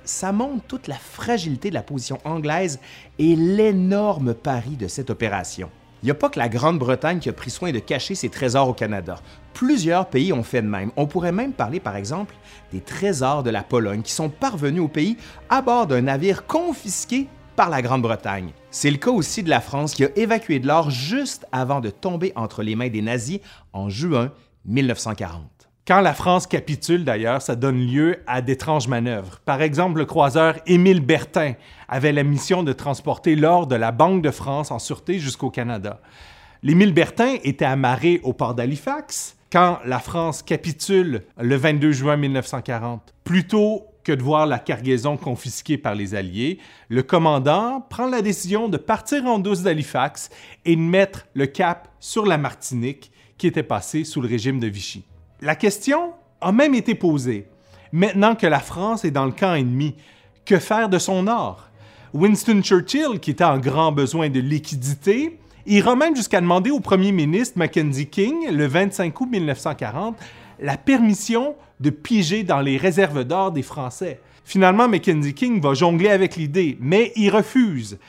Ça 0.05 0.31
montre 0.31 0.63
toute 0.67 0.87
la 0.87 0.95
fragilité 0.95 1.69
de 1.69 1.73
la 1.73 1.83
position 1.83 2.19
anglaise 2.23 2.79
et 3.19 3.35
l'énorme 3.35 4.33
pari 4.33 4.77
de 4.77 4.87
cette 4.87 5.09
opération. 5.09 5.69
Il 6.03 6.05
n'y 6.05 6.11
a 6.11 6.15
pas 6.15 6.29
que 6.29 6.37
la 6.37 6.49
Grande-Bretagne 6.49 7.17
qui 7.17 7.29
a 7.29 7.33
pris 7.33 7.49
soin 7.49 7.71
de 7.71 7.79
cacher 7.79 8.13
ses 8.13 8.29
trésors 8.29 8.69
au 8.69 8.73
Canada. 8.73 9.15
Plusieurs 9.53 10.07
pays 10.07 10.31
ont 10.31 10.43
fait 10.43 10.61
de 10.61 10.67
même. 10.67 10.91
On 10.97 11.07
pourrait 11.07 11.31
même 11.31 11.53
parler, 11.53 11.79
par 11.79 11.95
exemple, 11.95 12.35
des 12.71 12.81
trésors 12.81 13.41
de 13.41 13.49
la 13.49 13.63
Pologne 13.63 14.03
qui 14.03 14.11
sont 14.11 14.29
parvenus 14.29 14.83
au 14.83 14.87
pays 14.87 15.17
à 15.49 15.63
bord 15.63 15.87
d'un 15.87 16.01
navire 16.01 16.45
confisqué 16.45 17.27
par 17.55 17.71
la 17.71 17.81
Grande-Bretagne. 17.81 18.51
C'est 18.69 18.91
le 18.91 18.97
cas 18.97 19.09
aussi 19.09 19.41
de 19.41 19.49
la 19.49 19.61
France 19.61 19.95
qui 19.95 20.05
a 20.05 20.09
évacué 20.15 20.59
de 20.59 20.67
l'or 20.67 20.91
juste 20.91 21.47
avant 21.51 21.79
de 21.79 21.89
tomber 21.89 22.33
entre 22.35 22.61
les 22.61 22.75
mains 22.75 22.89
des 22.89 23.01
nazis 23.01 23.39
en 23.73 23.89
juin 23.89 24.31
1940. 24.65 25.54
Quand 25.87 26.01
la 26.01 26.15
France 26.15 26.47
capitule, 26.47 27.05
d'ailleurs, 27.05 27.43
ça 27.43 27.55
donne 27.55 27.77
lieu 27.77 28.17
à 28.25 28.41
d'étranges 28.41 28.87
manœuvres. 28.87 29.39
Par 29.45 29.61
exemple, 29.61 29.99
le 29.99 30.05
croiseur 30.05 30.55
Émile 30.65 30.99
Bertin 30.99 31.53
avait 31.87 32.11
la 32.11 32.23
mission 32.23 32.63
de 32.63 32.73
transporter 32.73 33.35
l'or 33.35 33.67
de 33.67 33.75
la 33.75 33.91
Banque 33.91 34.23
de 34.23 34.31
France 34.31 34.71
en 34.71 34.79
sûreté 34.79 35.19
jusqu'au 35.19 35.51
Canada. 35.51 36.01
L'Émile 36.63 36.91
Bertin 36.91 37.35
était 37.43 37.65
amarré 37.65 38.19
au 38.23 38.33
port 38.33 38.55
d'Halifax 38.55 39.37
quand 39.51 39.77
la 39.85 39.99
France 39.99 40.41
capitule 40.41 41.21
le 41.39 41.55
22 41.55 41.91
juin 41.91 42.17
1940. 42.17 43.13
Plutôt 43.23 43.85
que 44.03 44.11
de 44.11 44.23
voir 44.23 44.47
la 44.47 44.57
cargaison 44.57 45.17
confisquée 45.17 45.77
par 45.77 45.93
les 45.93 46.15
Alliés, 46.15 46.57
le 46.89 47.03
commandant 47.03 47.85
prend 47.91 48.07
la 48.07 48.23
décision 48.23 48.69
de 48.69 48.77
partir 48.77 49.25
en 49.25 49.37
douce 49.37 49.61
d'Halifax 49.61 50.31
et 50.65 50.75
de 50.75 50.81
mettre 50.81 51.27
le 51.35 51.45
cap 51.45 51.89
sur 51.99 52.25
la 52.25 52.39
Martinique 52.39 53.11
qui 53.37 53.45
était 53.45 53.61
passée 53.61 54.03
sous 54.03 54.19
le 54.19 54.27
régime 54.27 54.59
de 54.59 54.65
Vichy. 54.65 55.05
La 55.45 55.53
question 55.53 56.13
a 56.41 56.51
même 56.51 56.73
été 56.73 56.95
posée. 56.95 57.47
Maintenant 57.91 58.33
que 58.33 58.47
la 58.47 58.59
France 58.59 59.05
est 59.05 59.11
dans 59.11 59.27
le 59.27 59.31
camp 59.31 59.53
ennemi, 59.53 59.93
que 60.43 60.57
faire 60.57 60.89
de 60.89 60.97
son 60.97 61.27
or? 61.27 61.69
Winston 62.15 62.63
Churchill, 62.63 63.19
qui 63.21 63.29
était 63.29 63.43
en 63.43 63.59
grand 63.59 63.91
besoin 63.91 64.31
de 64.31 64.39
liquidité, 64.39 65.37
ira 65.67 65.95
même 65.95 66.15
jusqu'à 66.15 66.41
demander 66.41 66.71
au 66.71 66.79
premier 66.79 67.11
ministre 67.11 67.59
Mackenzie 67.59 68.07
King, 68.07 68.49
le 68.49 68.65
25 68.65 69.21
août 69.21 69.29
1940, 69.29 70.17
la 70.61 70.77
permission 70.77 71.53
de 71.79 71.91
piger 71.91 72.41
dans 72.41 72.61
les 72.61 72.77
réserves 72.77 73.23
d'or 73.23 73.51
des 73.51 73.61
Français. 73.61 74.19
Finalement, 74.45 74.87
Mackenzie 74.87 75.35
King 75.35 75.61
va 75.61 75.75
jongler 75.75 76.09
avec 76.09 76.37
l'idée, 76.37 76.75
mais 76.81 77.11
il 77.15 77.29
refuse. 77.29 77.99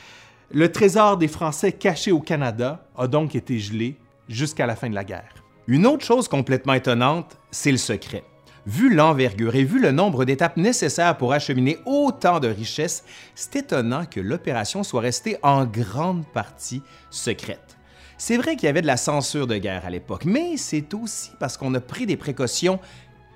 Le 0.53 0.73
trésor 0.73 1.19
des 1.19 1.29
Français 1.29 1.73
caché 1.73 2.13
au 2.13 2.21
Canada 2.21 2.87
a 2.97 3.07
donc 3.07 3.35
été 3.35 3.59
gelé 3.59 3.99
jusqu'à 4.27 4.65
la 4.65 4.75
fin 4.75 4.89
de 4.89 4.95
la 4.95 5.05
guerre. 5.05 5.46
Une 5.69 5.85
autre 5.85 6.05
chose 6.05 6.29
complètement 6.29 6.75
étonnante, 6.75 7.39
c'est 7.51 7.73
le 7.73 7.77
secret. 7.77 8.23
Vu 8.67 8.95
l'envergure 8.95 9.57
et 9.57 9.65
vu 9.65 9.81
le 9.81 9.91
nombre 9.91 10.25
d'étapes 10.25 10.57
nécessaires 10.57 11.17
pour 11.19 11.33
acheminer 11.33 11.79
autant 11.87 12.39
de 12.39 12.47
richesses, 12.47 13.03
c'est 13.35 13.57
étonnant 13.57 14.05
que 14.07 14.21
l'opération 14.21 14.85
soit 14.85 15.01
restée 15.01 15.39
en 15.43 15.65
grande 15.65 16.25
partie 16.33 16.83
secrète. 17.11 17.77
C'est 18.17 18.37
vrai 18.37 18.55
qu'il 18.55 18.67
y 18.67 18.69
avait 18.69 18.81
de 18.81 18.87
la 18.87 18.97
censure 18.97 19.49
de 19.49 19.57
guerre 19.57 19.85
à 19.85 19.91
l'époque, 19.91 20.25
mais 20.25 20.57
c'est 20.57 20.95
aussi 20.95 21.33
parce 21.41 21.57
qu'on 21.57 21.75
a 21.75 21.81
pris 21.81 22.07
des 22.07 22.17
précautions 22.17 22.79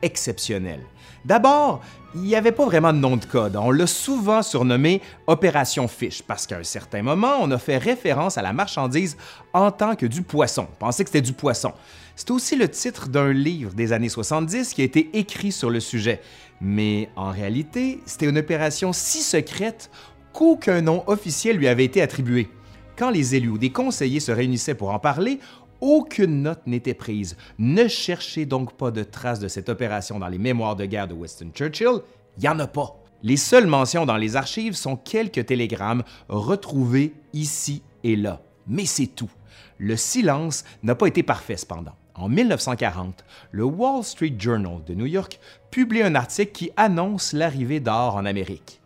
exceptionnelles. 0.01 0.85
D'abord, 1.25 1.81
il 2.15 2.23
n'y 2.23 2.35
avait 2.35 2.53
pas 2.53 2.65
vraiment 2.65 2.93
de 2.93 2.99
nom 2.99 3.17
de 3.17 3.25
code. 3.25 3.57
On 3.57 3.71
l'a 3.71 3.87
souvent 3.87 4.43
surnommé 4.43 5.03
Opération 5.27 5.87
Fish 5.87 6.23
parce 6.23 6.47
qu'à 6.47 6.57
un 6.57 6.65
certain 6.65 7.03
moment, 7.03 7.35
on 7.41 7.51
a 7.51 7.59
fait 7.59 7.77
référence 7.77 8.39
à 8.39 8.43
la 8.43 8.53
marchandise 8.53 9.17
en 9.53 9.71
tant 9.71 9.97
que 9.97 10.07
du 10.07 10.23
poisson. 10.23 10.67
On 10.71 10.77
pensait 10.77 11.05
que 11.05 11.11
c'était 11.11 11.21
du 11.21 11.35
poisson. 11.35 11.73
C'est 12.21 12.33
aussi 12.33 12.55
le 12.55 12.69
titre 12.69 13.09
d'un 13.09 13.33
livre 13.33 13.73
des 13.73 13.95
années 13.95 14.11
70 14.11 14.75
qui 14.75 14.83
a 14.83 14.85
été 14.85 15.09
écrit 15.15 15.53
sur 15.53 15.71
le 15.71 15.81
sujet. 15.81 16.21
Mais 16.61 17.09
en 17.17 17.31
réalité, 17.31 18.03
c'était 18.05 18.29
une 18.29 18.37
opération 18.37 18.93
si 18.93 19.23
secrète 19.23 19.91
qu'aucun 20.35 20.83
nom 20.83 21.03
officiel 21.07 21.57
lui 21.57 21.67
avait 21.67 21.87
été 21.87 22.03
attribué. 22.03 22.51
Quand 22.95 23.09
les 23.09 23.37
élus 23.37 23.49
ou 23.49 23.57
des 23.57 23.71
conseillers 23.71 24.21
se 24.21 24.33
réunissaient 24.33 24.75
pour 24.75 24.91
en 24.91 24.99
parler, 24.99 25.41
aucune 25.81 26.43
note 26.43 26.67
n'était 26.67 26.93
prise. 26.93 27.39
Ne 27.59 27.89
cherchez 27.89 28.45
donc 28.45 28.75
pas 28.75 28.91
de 28.91 29.03
traces 29.03 29.41
de 29.41 29.49
cette 29.49 29.71
opération 29.71 30.19
dans 30.19 30.29
les 30.29 30.37
mémoires 30.37 30.77
de 30.77 30.85
guerre 30.85 31.09
de 31.09 31.15
Winston 31.15 31.53
Churchill, 31.55 32.03
il 32.37 32.43
n'y 32.43 32.49
en 32.51 32.59
a 32.59 32.67
pas. 32.67 33.03
Les 33.23 33.39
seules 33.39 33.67
mentions 33.67 34.05
dans 34.05 34.19
les 34.19 34.37
archives 34.37 34.75
sont 34.75 34.97
quelques 34.97 35.47
télégrammes 35.47 36.03
retrouvés 36.29 37.15
ici 37.33 37.83
et 38.05 38.15
là. 38.15 38.43
Mais 38.67 38.85
c'est 38.85 39.07
tout. 39.07 39.31
Le 39.79 39.97
silence 39.97 40.65
n'a 40.83 40.95
pas 40.95 41.07
été 41.07 41.23
parfait 41.23 41.57
cependant. 41.57 41.95
En 42.15 42.29
1940, 42.29 43.25
le 43.53 43.65
Wall 43.65 44.05
Street 44.05 44.35
Journal 44.39 44.83
de 44.87 44.95
New 44.95 45.07
York 45.07 45.39
publie 45.71 46.03
un 46.03 46.15
article 46.15 46.53
qui 46.53 46.71
annonce 46.77 47.33
l'arrivée 47.33 47.81
d'or 47.81 48.17
en 48.17 48.25
Amérique. 48.25 48.81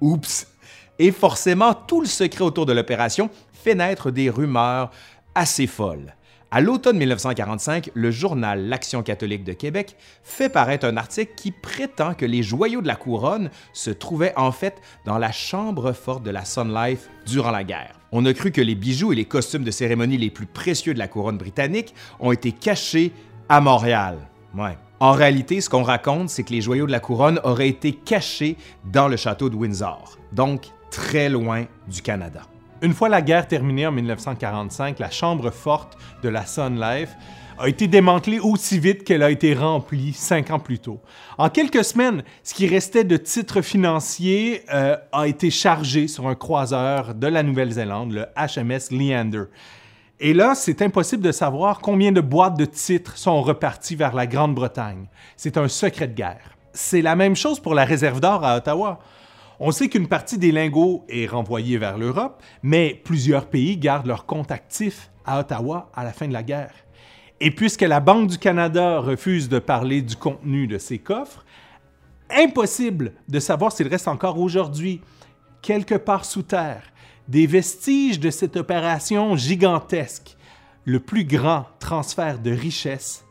Oups! 0.00 0.46
Et 0.98 1.12
forcément, 1.12 1.74
tout 1.74 2.00
le 2.00 2.06
secret 2.06 2.42
autour 2.42 2.66
de 2.66 2.72
l'opération 2.72 3.30
fait 3.52 3.74
naître 3.74 4.10
des 4.10 4.30
rumeurs 4.30 4.90
assez 5.34 5.66
folles. 5.66 6.14
À 6.50 6.62
l'automne 6.62 6.96
1945, 6.96 7.90
le 7.92 8.10
journal 8.10 8.68
L'Action 8.68 9.02
catholique 9.02 9.44
de 9.44 9.52
Québec 9.52 9.96
fait 10.22 10.48
paraître 10.48 10.86
un 10.86 10.96
article 10.96 11.34
qui 11.36 11.50
prétend 11.50 12.14
que 12.14 12.24
les 12.24 12.42
joyaux 12.42 12.80
de 12.80 12.86
la 12.86 12.96
couronne 12.96 13.50
se 13.74 13.90
trouvaient 13.90 14.32
en 14.34 14.50
fait 14.50 14.80
dans 15.04 15.18
la 15.18 15.30
chambre 15.30 15.92
forte 15.92 16.22
de 16.22 16.30
la 16.30 16.46
Sun 16.46 16.72
Life 16.72 17.10
durant 17.26 17.50
la 17.50 17.64
guerre. 17.64 18.00
On 18.12 18.24
a 18.24 18.32
cru 18.32 18.50
que 18.50 18.62
les 18.62 18.74
bijoux 18.74 19.12
et 19.12 19.16
les 19.16 19.26
costumes 19.26 19.62
de 19.62 19.70
cérémonie 19.70 20.16
les 20.16 20.30
plus 20.30 20.46
précieux 20.46 20.94
de 20.94 20.98
la 20.98 21.06
couronne 21.06 21.36
britannique 21.36 21.94
ont 22.18 22.32
été 22.32 22.52
cachés 22.52 23.12
à 23.50 23.60
Montréal. 23.60 24.16
Ouais. 24.56 24.78
En 25.00 25.12
réalité, 25.12 25.60
ce 25.60 25.68
qu'on 25.68 25.82
raconte, 25.82 26.30
c'est 26.30 26.44
que 26.44 26.52
les 26.52 26.62
joyaux 26.62 26.86
de 26.86 26.92
la 26.92 27.00
couronne 27.00 27.40
auraient 27.44 27.68
été 27.68 27.92
cachés 27.92 28.56
dans 28.90 29.08
le 29.08 29.18
château 29.18 29.50
de 29.50 29.54
Windsor, 29.54 30.16
donc 30.32 30.68
très 30.90 31.28
loin 31.28 31.66
du 31.86 32.00
Canada. 32.00 32.40
Une 32.80 32.94
fois 32.94 33.08
la 33.08 33.22
guerre 33.22 33.48
terminée 33.48 33.88
en 33.88 33.92
1945, 33.92 35.00
la 35.00 35.10
chambre 35.10 35.50
forte 35.50 35.98
de 36.22 36.28
la 36.28 36.46
Sun 36.46 36.80
Life 36.80 37.10
a 37.58 37.68
été 37.68 37.88
démantelée 37.88 38.38
aussi 38.38 38.78
vite 38.78 39.02
qu'elle 39.02 39.24
a 39.24 39.32
été 39.32 39.52
remplie 39.52 40.12
cinq 40.12 40.52
ans 40.52 40.60
plus 40.60 40.78
tôt. 40.78 41.00
En 41.38 41.48
quelques 41.48 41.84
semaines, 41.84 42.22
ce 42.44 42.54
qui 42.54 42.68
restait 42.68 43.02
de 43.02 43.16
titres 43.16 43.62
financiers 43.62 44.62
euh, 44.72 44.96
a 45.10 45.26
été 45.26 45.50
chargé 45.50 46.06
sur 46.06 46.28
un 46.28 46.36
croiseur 46.36 47.16
de 47.16 47.26
la 47.26 47.42
Nouvelle-Zélande, 47.42 48.12
le 48.12 48.26
HMS 48.36 48.92
Leander. 48.96 49.46
Et 50.20 50.32
là, 50.32 50.54
c'est 50.54 50.80
impossible 50.80 51.22
de 51.24 51.32
savoir 51.32 51.80
combien 51.80 52.12
de 52.12 52.20
boîtes 52.20 52.56
de 52.56 52.64
titres 52.64 53.18
sont 53.18 53.42
reparties 53.42 53.96
vers 53.96 54.14
la 54.14 54.28
Grande-Bretagne. 54.28 55.06
C'est 55.36 55.56
un 55.56 55.66
secret 55.66 56.06
de 56.06 56.14
guerre. 56.14 56.56
C'est 56.72 57.02
la 57.02 57.16
même 57.16 57.34
chose 57.34 57.58
pour 57.58 57.74
la 57.74 57.84
réserve 57.84 58.20
d'or 58.20 58.44
à 58.44 58.56
Ottawa. 58.56 59.00
On 59.60 59.72
sait 59.72 59.88
qu'une 59.88 60.06
partie 60.06 60.38
des 60.38 60.52
lingots 60.52 61.04
est 61.08 61.26
renvoyée 61.26 61.78
vers 61.78 61.98
l'Europe, 61.98 62.42
mais 62.62 63.00
plusieurs 63.04 63.46
pays 63.46 63.76
gardent 63.76 64.06
leurs 64.06 64.24
comptes 64.24 64.52
actifs 64.52 65.10
à 65.24 65.40
Ottawa 65.40 65.90
à 65.94 66.04
la 66.04 66.12
fin 66.12 66.28
de 66.28 66.32
la 66.32 66.44
guerre. 66.44 66.74
Et 67.40 67.50
puisque 67.50 67.82
la 67.82 67.98
Banque 67.98 68.28
du 68.28 68.38
Canada 68.38 69.00
refuse 69.00 69.48
de 69.48 69.58
parler 69.58 70.00
du 70.00 70.14
contenu 70.14 70.68
de 70.68 70.78
ces 70.78 70.98
coffres, 70.98 71.44
impossible 72.30 73.14
de 73.28 73.40
savoir 73.40 73.72
s'il 73.72 73.88
reste 73.88 74.06
encore 74.06 74.38
aujourd'hui, 74.38 75.00
quelque 75.60 75.96
part 75.96 76.24
sous 76.24 76.42
terre, 76.42 76.84
des 77.26 77.48
vestiges 77.48 78.20
de 78.20 78.30
cette 78.30 78.56
opération 78.56 79.34
gigantesque, 79.34 80.36
le 80.84 81.00
plus 81.00 81.24
grand 81.24 81.66
transfert 81.80 82.38
de 82.38 82.52
richesse 82.52 83.24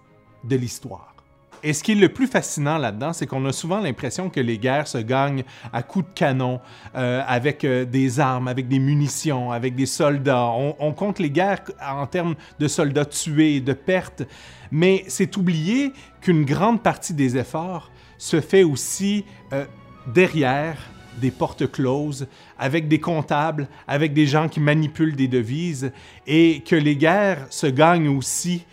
de 0.43 0.57
l'histoire. 0.57 1.16
Et 1.63 1.73
ce 1.73 1.83
qui 1.83 1.93
est 1.93 1.95
le 1.95 2.09
plus 2.09 2.27
fascinant 2.27 2.77
là-dedans, 2.77 3.13
c'est 3.13 3.25
qu'on 3.25 3.45
a 3.45 3.51
souvent 3.51 3.79
l'impression 3.79 4.29
que 4.29 4.39
les 4.39 4.57
guerres 4.57 4.87
se 4.87 4.99
gagnent 4.99 5.43
à 5.73 5.81
coups 5.83 6.05
de 6.05 6.13
canon, 6.13 6.59
euh, 6.95 7.21
avec 7.27 7.63
euh, 7.63 7.85
des 7.85 8.19
armes, 8.19 8.47
avec 8.47 8.67
des 8.67 8.79
munitions, 8.79 9.51
avec 9.51 9.75
des 9.75 9.85
soldats. 9.85 10.47
On, 10.47 10.93
compte 10.93 11.19
les 11.19 11.29
guerres 11.29 11.61
en 11.81 12.05
termes 12.07 12.35
de 12.59 12.67
soldats 12.67 13.05
tués, 13.05 13.59
de 13.59 13.73
pertes, 13.73 14.23
mais 14.71 15.03
c'est 15.07 15.35
oublier 15.37 15.93
qu'une 16.21 16.45
grande 16.45 16.81
partie 16.81 17.13
des 17.13 17.37
efforts 17.37 17.91
se 18.17 18.41
fait 18.41 18.63
aussi 18.63 19.25
euh, 19.53 19.65
derrière 20.07 20.77
des 21.19 21.31
portes 21.31 21.71
closes, 21.71 22.27
avec 22.59 22.87
des 22.87 22.99
comptables, 22.99 23.67
avec 23.87 24.13
des 24.13 24.27
gens 24.27 24.47
qui 24.47 24.59
manipulent 24.59 25.15
des 25.15 25.27
devises, 25.27 25.91
et 26.27 26.61
que 26.61 26.75
les 26.75 26.95
guerres 26.95 27.47
se 27.49 27.65
gagnent 27.65 28.09
aussi, 28.09 28.65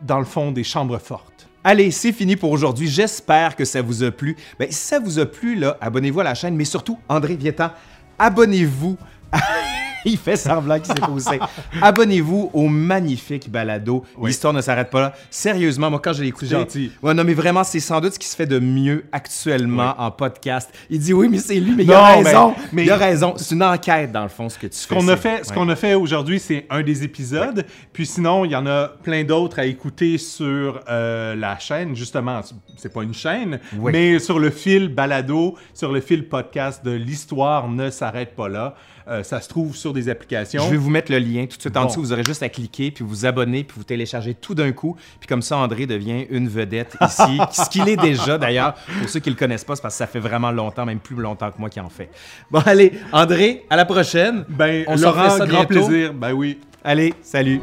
dans 0.00 0.18
le 0.18 0.24
fond, 0.24 0.50
des 0.50 0.64
chambres 0.64 0.98
fortes. 0.98 1.46
Allez, 1.66 1.90
c'est 1.92 2.12
fini 2.12 2.36
pour 2.36 2.50
aujourd'hui. 2.50 2.88
J'espère 2.88 3.56
que 3.56 3.64
ça 3.64 3.80
vous 3.80 4.02
a 4.02 4.10
plu. 4.10 4.36
Ben, 4.58 4.70
si 4.70 4.76
ça 4.76 4.98
vous 4.98 5.18
a 5.18 5.24
plu, 5.24 5.54
là, 5.54 5.78
abonnez-vous 5.80 6.20
à 6.20 6.24
la 6.24 6.34
chaîne, 6.34 6.54
mais 6.54 6.66
surtout, 6.66 6.98
André 7.08 7.36
Vietan, 7.36 7.70
abonnez-vous 8.18 8.98
il 10.10 10.18
fait 10.18 10.36
semblant 10.36 10.78
qu'il 10.78 10.94
s'est 10.94 11.00
poussé. 11.00 11.38
Abonnez-vous 11.80 12.50
au 12.52 12.68
magnifique 12.68 13.50
balado. 13.50 14.04
L'histoire 14.22 14.52
ne 14.52 14.60
s'arrête 14.60 14.90
pas 14.90 15.00
là. 15.00 15.14
Sérieusement, 15.30 15.90
moi, 15.90 16.00
quand 16.02 16.12
je 16.12 16.22
l'ai 16.22 16.28
écouté. 16.28 16.46
gentil. 16.50 16.92
Ouais, 17.02 17.14
non, 17.14 17.24
mais 17.24 17.34
vraiment, 17.34 17.64
c'est 17.64 17.80
sans 17.80 18.00
doute 18.00 18.14
ce 18.14 18.18
qui 18.18 18.28
se 18.28 18.36
fait 18.36 18.46
de 18.46 18.58
mieux 18.58 19.04
actuellement 19.12 19.94
en 19.98 20.10
podcast. 20.10 20.70
Il 20.90 20.98
dit 20.98 21.12
oui, 21.12 21.28
mais 21.28 21.38
c'est 21.38 21.60
lui, 21.60 21.74
mais 21.74 21.84
il 21.84 21.92
a 21.92 22.16
raison. 22.16 22.54
Mais, 22.72 22.84
il 22.84 22.90
a 22.90 22.96
raison. 22.96 23.34
C'est 23.36 23.54
une 23.54 23.62
enquête, 23.62 24.12
dans 24.12 24.22
le 24.22 24.28
fond, 24.28 24.48
ce 24.48 24.58
que 24.58 24.66
tu 24.66 24.76
ce 24.76 24.86
fais. 24.86 24.94
Qu'on 24.94 25.08
a 25.08 25.16
fait 25.16 25.44
ce 25.44 25.52
qu'on 25.52 25.68
a 25.68 25.76
fait 25.76 25.94
aujourd'hui, 25.94 26.38
c'est 26.38 26.66
un 26.70 26.82
des 26.82 27.02
épisodes. 27.02 27.64
Puis 27.92 28.06
sinon, 28.06 28.44
il 28.44 28.52
y 28.52 28.56
en 28.56 28.66
a 28.66 28.88
plein 28.88 29.24
d'autres 29.24 29.58
à 29.58 29.66
écouter 29.66 30.18
sur 30.18 30.80
euh, 30.88 31.34
la 31.34 31.58
chaîne. 31.58 31.94
Justement, 31.94 32.40
c'est 32.76 32.92
pas 32.92 33.02
une 33.02 33.14
chaîne, 33.14 33.60
mais 33.80 34.18
sur 34.18 34.38
le 34.38 34.50
fil 34.50 34.88
balado, 34.88 35.56
sur 35.72 35.92
le 35.92 36.00
fil 36.00 36.28
podcast 36.28 36.84
de 36.84 36.90
l'histoire 36.90 37.68
ne 37.68 37.90
s'arrête 37.90 38.34
pas 38.34 38.48
là. 38.48 38.74
Euh, 39.06 39.22
ça 39.22 39.40
se 39.40 39.48
trouve 39.48 39.76
sur 39.76 39.92
des 39.94 40.08
applications. 40.08 40.64
Je 40.64 40.70
vais 40.70 40.76
vous 40.76 40.90
mettre 40.90 41.10
le 41.10 41.18
lien 41.18 41.46
tout 41.46 41.56
de 41.56 41.60
suite 41.60 41.76
en 41.76 41.86
dessous. 41.86 42.00
Vous 42.00 42.12
aurez 42.12 42.24
juste 42.24 42.42
à 42.42 42.48
cliquer, 42.48 42.90
puis 42.90 43.04
vous 43.04 43.26
abonner, 43.26 43.64
puis 43.64 43.76
vous 43.76 43.84
télécharger 43.84 44.34
tout 44.34 44.54
d'un 44.54 44.72
coup. 44.72 44.96
Puis 45.20 45.28
comme 45.28 45.42
ça, 45.42 45.56
André 45.56 45.86
devient 45.86 46.26
une 46.30 46.48
vedette 46.48 46.96
ici. 47.00 47.38
ce 47.52 47.68
qu'il 47.70 47.88
est 47.88 47.96
déjà, 47.96 48.38
d'ailleurs. 48.38 48.74
Pour 49.00 49.08
ceux 49.08 49.20
qui 49.20 49.30
ne 49.30 49.34
le 49.34 49.38
connaissent 49.38 49.64
pas, 49.64 49.76
c'est 49.76 49.82
parce 49.82 49.94
que 49.94 49.98
ça 49.98 50.06
fait 50.06 50.20
vraiment 50.20 50.50
longtemps, 50.50 50.84
même 50.84 51.00
plus 51.00 51.16
longtemps 51.16 51.50
que 51.50 51.58
moi 51.58 51.70
qui 51.70 51.80
en 51.80 51.88
fait. 51.88 52.10
Bon, 52.50 52.60
allez, 52.66 52.92
André, 53.12 53.64
à 53.70 53.76
la 53.76 53.84
prochaine. 53.84 54.44
Ben, 54.48 54.84
on 54.86 54.96
se 54.96 55.06
rend 55.06 55.46
grand 55.46 55.66
plaisir. 55.66 56.12
Ben 56.12 56.32
oui. 56.32 56.58
Allez, 56.82 57.14
salut. 57.22 57.60